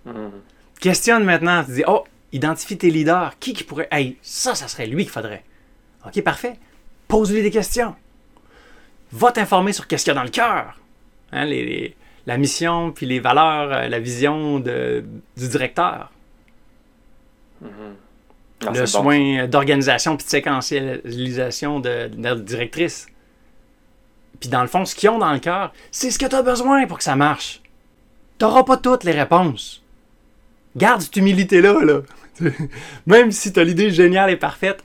Mhm. 0.05 0.31
Questionne 0.79 1.23
maintenant. 1.23 1.63
Tu 1.63 1.71
dis, 1.73 1.83
oh, 1.87 2.03
identifie 2.31 2.77
tes 2.77 2.89
leaders. 2.89 3.37
Qui 3.39 3.53
qui 3.53 3.63
pourrait. 3.63 3.87
Hey, 3.91 4.17
ça, 4.21 4.55
ça 4.55 4.67
serait 4.67 4.87
lui 4.87 5.03
qu'il 5.03 5.11
faudrait. 5.11 5.43
OK, 6.05 6.21
parfait. 6.23 6.57
Pose-lui 7.07 7.41
des 7.41 7.51
questions. 7.51 7.95
Va 9.11 9.31
t'informer 9.31 9.73
sur 9.73 9.87
qu'est-ce 9.87 10.03
qu'il 10.05 10.11
y 10.11 10.15
a 10.15 10.19
dans 10.19 10.23
le 10.23 10.29
cœur. 10.29 10.79
Hein, 11.31 11.45
les- 11.45 11.65
les- 11.65 11.95
la 12.25 12.37
mission, 12.37 12.91
puis 12.91 13.05
les 13.07 13.19
valeurs, 13.19 13.71
euh, 13.73 13.87
la 13.87 13.99
vision 13.99 14.59
de- 14.59 15.03
du 15.35 15.47
directeur. 15.47 16.11
Mhm. 17.61 17.69
Ah, 18.65 18.71
le 18.71 18.79
bon. 18.81 18.85
soin 18.85 19.47
d'organisation 19.47 20.15
puis 20.17 20.25
de 20.25 20.29
séquentialisation 20.29 21.79
de, 21.79 22.07
de 22.09 22.15
notre 22.17 22.41
directrice. 22.41 23.07
Puis 24.39 24.49
dans 24.49 24.61
le 24.61 24.67
fond, 24.67 24.85
ce 24.85 24.95
qu'ils 24.95 25.09
ont 25.09 25.17
dans 25.17 25.33
le 25.33 25.39
cœur, 25.39 25.73
c'est 25.91 26.11
ce 26.11 26.19
que 26.19 26.25
tu 26.25 26.35
as 26.35 26.41
besoin 26.41 26.85
pour 26.87 26.97
que 26.97 27.03
ça 27.03 27.15
marche. 27.15 27.61
Tu 28.37 28.45
n'auras 28.45 28.63
pas 28.63 28.77
toutes 28.77 29.03
les 29.03 29.11
réponses. 29.11 29.83
Garde 30.77 31.01
cette 31.01 31.15
humilité-là. 31.17 31.81
Là. 31.83 32.01
Même 33.05 33.31
si 33.31 33.51
tu 33.51 33.59
as 33.59 33.63
l'idée 33.63 33.91
géniale 33.91 34.29
et 34.29 34.37
parfaite, 34.37 34.83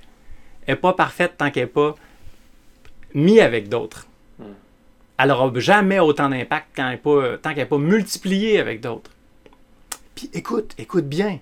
elle 0.66 0.74
n'est 0.74 0.80
pas 0.80 0.92
parfaite 0.92 1.35
tant 1.38 1.50
qu'elle 1.50 1.64
n'est 1.64 1.68
pas 1.70 1.94
mise 3.14 3.40
avec 3.40 3.68
d'autres. 3.68 4.07
Hmm. 4.40 4.44
Elle 5.18 5.28
n'aura 5.28 5.52
jamais 5.61 6.00
autant 6.00 6.28
d'impact 6.28 6.68
quand 6.74 6.88
elle 6.88 6.94
est 6.94 6.96
pas- 6.96 7.38
tant 7.38 7.50
qu'elle 7.50 7.59
n'est 7.59 7.66
pas 7.66 7.78
multipliée 7.78 8.59
avec 8.59 8.80
d'autres. 8.80 9.11
Puis 10.16 10.30
écoute, 10.33 10.74
écoute 10.78 11.07
bien. 11.09 11.38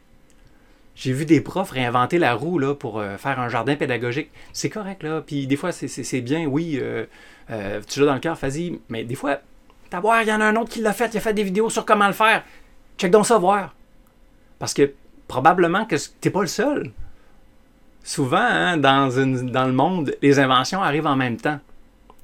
J'ai 0.95 1.15
vu 1.15 1.25
des 1.25 1.41
profs 1.41 1.71
réinventer 1.71 2.19
la 2.19 2.35
roue 2.35 2.59
là, 2.59 2.75
pour 2.75 3.01
euh, 3.01 3.17
faire 3.17 3.41
un 3.41 3.49
jardin 3.49 3.77
pédagogique. 3.77 4.31
C'est 4.53 4.69
correct, 4.69 5.03
là. 5.03 5.23
Puis 5.27 5.47
des 5.47 5.57
fois, 5.57 5.73
c'est- 5.73 5.89
c'est 5.89 6.05
c'est 6.05 6.21
bien, 6.21 6.45
oui. 6.45 6.79
euh, 6.83 7.07
euh, 7.53 7.81
tu 7.87 8.01
l'as 8.01 8.07
dans 8.07 8.15
le 8.15 8.21
cœur, 8.21 8.37
vas-y. 8.37 8.81
Mais 8.89 9.05
des 9.05 9.15
fois, 9.15 9.39
t'as 9.91 10.01
voir, 10.01 10.23
il 10.23 10.29
y 10.29 10.33
en 10.33 10.41
a 10.41 10.47
un 10.47 10.57
autre 10.57 10.71
qui 10.71 10.81
l'a 10.81 10.93
fait. 10.93 11.13
Il 11.13 11.19
a 11.19 11.21
fait 11.21 11.35
des 11.35 11.45
vidéos 11.45 11.71
sur 11.71 11.85
comment 11.85 12.07
le 12.07 12.13
faire. 12.13 12.45
Check 12.99 13.11
donc 13.11 13.27
ça, 13.27 13.39
voir. 13.39 13.75
Parce 14.59 14.75
que 14.75 14.95
probablement 15.29 15.85
que 15.85 15.97
t'es 16.21 16.31
pas 16.31 16.41
le 16.41 16.47
seul. 16.47 16.91
Souvent, 18.05 18.39
hein, 18.39 18.77
dans, 18.77 19.09
dans 19.53 19.67
le 19.67 19.73
monde, 19.73 20.17
les 20.23 20.39
inventions 20.39 20.83
arrivent 20.83 21.07
en 21.07 21.17
même 21.17 21.37
temps, 21.37 21.61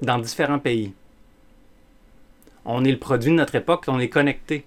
dans 0.01 0.17
différents 0.17 0.59
pays. 0.59 0.93
On 2.65 2.83
est 2.83 2.91
le 2.91 2.99
produit 2.99 3.31
de 3.31 3.35
notre 3.35 3.55
époque, 3.55 3.85
on 3.87 3.99
est 3.99 4.09
connecté. 4.09 4.65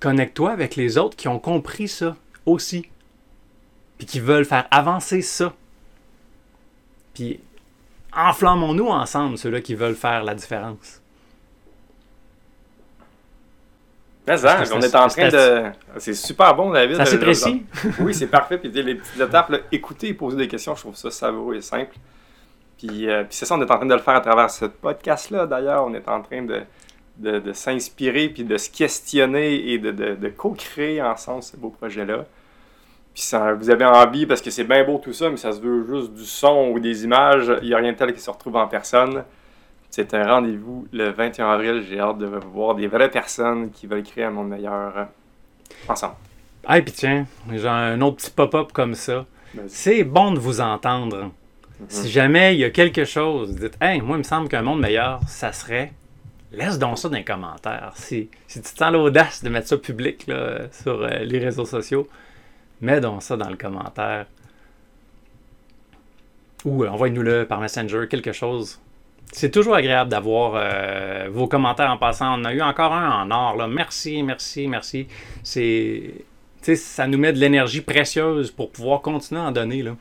Connecte-toi 0.00 0.50
avec 0.50 0.76
les 0.76 0.98
autres 0.98 1.16
qui 1.16 1.28
ont 1.28 1.38
compris 1.38 1.88
ça 1.88 2.16
aussi. 2.44 2.88
Puis 3.98 4.06
qui 4.06 4.20
veulent 4.20 4.44
faire 4.44 4.66
avancer 4.70 5.22
ça. 5.22 5.54
Puis 7.14 7.40
enflammons-nous 8.16 8.88
ensemble, 8.88 9.38
ceux-là 9.38 9.60
qui 9.60 9.74
veulent 9.74 9.94
faire 9.94 10.22
la 10.24 10.34
différence. 10.34 11.00
Mais 14.26 14.36
ça, 14.36 14.60
on 14.72 14.80
c'est- 14.80 14.86
est 14.88 14.94
en 14.94 15.08
train 15.08 15.28
de. 15.28 15.62
C'est 15.98 16.14
super 16.14 16.54
bon, 16.54 16.70
David. 16.70 16.96
C'est 16.96 17.02
assez 17.02 17.16
Euh, 17.16 17.20
précis. 17.20 17.66
Oui, 18.00 18.14
c'est 18.14 18.28
parfait. 18.28 18.56
Puis 18.58 18.70
les 18.70 18.94
petites 18.94 19.20
étapes, 19.20 19.50
là, 19.50 19.58
écouter 19.72 20.08
et 20.08 20.14
poser 20.14 20.36
des 20.36 20.46
questions, 20.48 20.76
je 20.76 20.80
trouve 20.82 20.94
ça 20.96 21.10
savoureux 21.10 21.56
et 21.56 21.60
simple. 21.60 21.96
Puis, 22.78 23.08
euh, 23.10 23.24
puis 23.24 23.34
c'est 23.36 23.46
ça, 23.46 23.56
on 23.56 23.60
est 23.60 23.70
en 23.70 23.76
train 23.76 23.86
de 23.86 23.94
le 23.94 24.00
faire 24.00 24.14
à 24.14 24.20
travers 24.20 24.48
ce 24.50 24.66
podcast-là. 24.66 25.46
D'ailleurs, 25.46 25.84
on 25.84 25.92
est 25.94 26.06
en 26.08 26.22
train 26.22 26.42
de, 26.42 26.62
de, 27.18 27.40
de 27.40 27.52
s'inspirer, 27.52 28.28
puis 28.28 28.44
de 28.44 28.56
se 28.56 28.70
questionner 28.70 29.72
et 29.72 29.78
de 29.78 30.28
co-créer 30.28 31.02
ensemble 31.02 31.42
ce 31.42 31.56
beau 31.56 31.70
projet-là. 31.70 32.24
Puis 33.14 33.22
ça, 33.22 33.52
vous 33.52 33.68
avez 33.68 33.84
envie, 33.84 34.24
parce 34.26 34.40
que 34.40 34.50
c'est 34.50 34.64
bien 34.64 34.84
beau 34.84 34.98
tout 34.98 35.12
ça, 35.12 35.28
mais 35.28 35.36
ça 35.36 35.52
se 35.52 35.60
veut 35.60 35.86
juste 35.86 36.14
du 36.14 36.24
son 36.24 36.70
ou 36.72 36.80
des 36.80 37.04
images. 37.04 37.52
Il 37.62 37.68
n'y 37.68 37.74
a 37.74 37.78
rien 37.78 37.92
de 37.92 37.96
tel 37.96 38.12
qui 38.14 38.20
se 38.20 38.30
retrouve 38.30 38.56
en 38.56 38.66
personne. 38.66 39.24
C'est 39.90 40.14
un 40.14 40.26
rendez-vous 40.26 40.86
le 40.92 41.10
21 41.10 41.50
avril. 41.50 41.84
J'ai 41.86 42.00
hâte 42.00 42.16
de 42.16 42.26
voir 42.26 42.74
des 42.74 42.86
vraies 42.86 43.10
personnes 43.10 43.70
qui 43.70 43.86
veulent 43.86 44.02
créer 44.02 44.24
un 44.24 44.30
monde 44.30 44.48
meilleur 44.48 44.96
euh, 44.96 45.04
ensemble. 45.88 46.14
Ah, 46.64 46.80
puis 46.80 46.92
tiens, 46.92 47.26
j'ai 47.52 47.68
un 47.68 48.00
autre 48.00 48.16
petit 48.16 48.30
pop-up 48.30 48.72
comme 48.72 48.94
ça. 48.94 49.26
C'est 49.66 50.04
bon 50.04 50.32
de 50.32 50.38
vous 50.38 50.62
entendre. 50.62 51.30
Si 51.88 52.10
jamais 52.10 52.54
il 52.54 52.60
y 52.60 52.64
a 52.64 52.70
quelque 52.70 53.04
chose, 53.04 53.54
dites 53.56 53.76
Hey, 53.80 54.00
moi, 54.00 54.16
il 54.16 54.20
me 54.20 54.24
semble 54.24 54.48
qu'un 54.48 54.62
monde 54.62 54.80
meilleur, 54.80 55.20
ça 55.26 55.52
serait. 55.52 55.92
Laisse 56.52 56.78
donc 56.78 56.98
ça 56.98 57.08
dans 57.08 57.16
les 57.16 57.24
commentaires. 57.24 57.92
Si, 57.96 58.30
si 58.46 58.62
tu 58.62 58.72
te 58.72 58.78
sens 58.78 58.92
l'audace 58.92 59.42
de 59.42 59.48
mettre 59.48 59.68
ça 59.68 59.76
public 59.76 60.26
là, 60.26 60.60
sur 60.70 61.02
euh, 61.02 61.18
les 61.20 61.38
réseaux 61.38 61.64
sociaux, 61.64 62.08
mets 62.82 63.00
donc 63.00 63.22
ça 63.22 63.36
dans 63.36 63.48
le 63.50 63.56
commentaire. 63.56 64.26
Ou 66.64 66.84
euh, 66.84 66.88
envoie-nous-le 66.88 67.46
par 67.46 67.60
Messenger, 67.60 68.06
quelque 68.08 68.32
chose. 68.32 68.80
C'est 69.32 69.50
toujours 69.50 69.74
agréable 69.74 70.10
d'avoir 70.10 70.52
euh, 70.56 71.28
vos 71.30 71.48
commentaires 71.48 71.90
en 71.90 71.96
passant. 71.96 72.38
On 72.38 72.44
a 72.44 72.52
eu 72.52 72.60
encore 72.60 72.92
un 72.92 73.22
en 73.22 73.30
or. 73.30 73.56
Là. 73.56 73.66
Merci, 73.66 74.22
merci, 74.22 74.68
merci. 74.68 75.06
C'est, 75.42 76.12
tu 76.58 76.64
sais, 76.64 76.76
ça 76.76 77.06
nous 77.06 77.18
met 77.18 77.32
de 77.32 77.38
l'énergie 77.38 77.80
précieuse 77.80 78.50
pour 78.50 78.70
pouvoir 78.70 79.00
continuer 79.00 79.40
à 79.40 79.44
en 79.44 79.52
donner. 79.52 79.82
Là. 79.82 79.96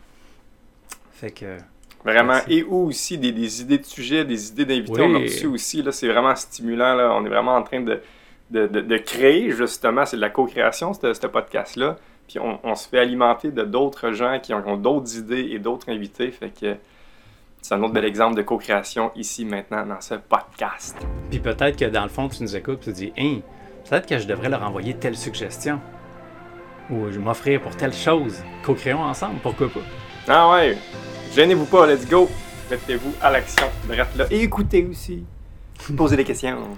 Fait 1.14 1.32
que. 1.32 1.58
Vraiment. 2.04 2.34
Merci. 2.34 2.54
Et 2.54 2.64
ou 2.64 2.88
aussi 2.88 3.18
des, 3.18 3.32
des 3.32 3.62
idées 3.62 3.78
de 3.78 3.86
sujets, 3.86 4.26
des 4.26 4.50
idées 4.50 4.66
d'invités. 4.66 4.92
Oui. 5.02 5.08
On 5.10 5.16
a 5.16 5.20
reçu 5.20 5.48
aussi. 5.48 5.82
Là, 5.82 5.92
c'est 5.92 6.08
vraiment 6.10 6.36
stimulant. 6.36 6.94
Là. 6.96 7.14
On 7.16 7.24
est 7.26 7.30
vraiment 7.30 7.56
en 7.56 7.64
train 7.64 7.80
de, 7.82 8.02
de, 8.50 8.68
de- 8.68 8.82
de 8.82 8.98
créer, 8.98 9.52
justement. 9.52 10.06
C'est 10.06 10.18
de 10.18 10.22
la 10.22 10.30
co-création, 10.30 10.94
ce 10.94 11.14
ce 11.14 11.28
podcast-là. 11.28 11.98
Puis 12.32 12.40
on, 12.40 12.60
on 12.64 12.76
se 12.76 12.88
fait 12.88 13.00
alimenter 13.00 13.52
de 13.52 13.64
d'autres 13.64 14.14
gens 14.14 14.40
qui 14.42 14.54
ont, 14.54 14.66
ont 14.66 14.78
d'autres 14.78 15.18
idées 15.18 15.50
et 15.52 15.60
d'autres 15.60 15.90
invités. 15.90 16.32
Fait 16.32 16.50
que 16.50 16.78
c'est 17.62 17.76
un 17.76 17.84
autre 17.84 17.92
bel 17.92 18.06
exemple 18.06 18.38
de 18.38 18.42
co-création 18.42 19.12
ici, 19.18 19.44
maintenant, 19.44 19.86
dans 19.86 20.00
ce 20.00 20.16
podcast. 20.16 20.96
Puis 21.30 21.40
peut-être 21.40 21.78
que 21.78 21.84
dans 21.84 22.04
le 22.04 22.10
fond, 22.10 22.30
tu 22.30 22.42
nous 22.42 22.56
écoutes 22.56 22.84
et 22.84 22.86
tu 22.86 22.92
te 22.92 22.96
dis 22.96 23.14
Hein, 23.18 23.40
peut-être 23.90 24.08
que 24.08 24.18
je 24.18 24.26
devrais 24.26 24.48
leur 24.48 24.64
envoyer 24.64 24.94
telle 24.94 25.18
suggestion. 25.18 25.82
Ou 26.90 27.12
je 27.12 27.20
m'offrir 27.20 27.60
pour 27.60 27.76
telle 27.76 27.94
chose. 27.94 28.42
Co-créons 28.64 29.04
ensemble, 29.04 29.40
pourquoi 29.44 29.68
pas? 29.68 29.82
Ah 30.30 30.52
ouais! 30.54 30.78
Gênez-vous 31.36 31.66
pas, 31.66 31.86
let's 31.86 32.08
go! 32.08 32.30
Mettez-vous 32.70 33.14
à 33.22 33.30
l'action, 33.30 33.68
là. 33.90 34.26
Et 34.32 34.44
écoutez 34.44 34.88
aussi. 34.90 35.26
Posez 35.98 36.16
des 36.16 36.24
questions. 36.24 36.78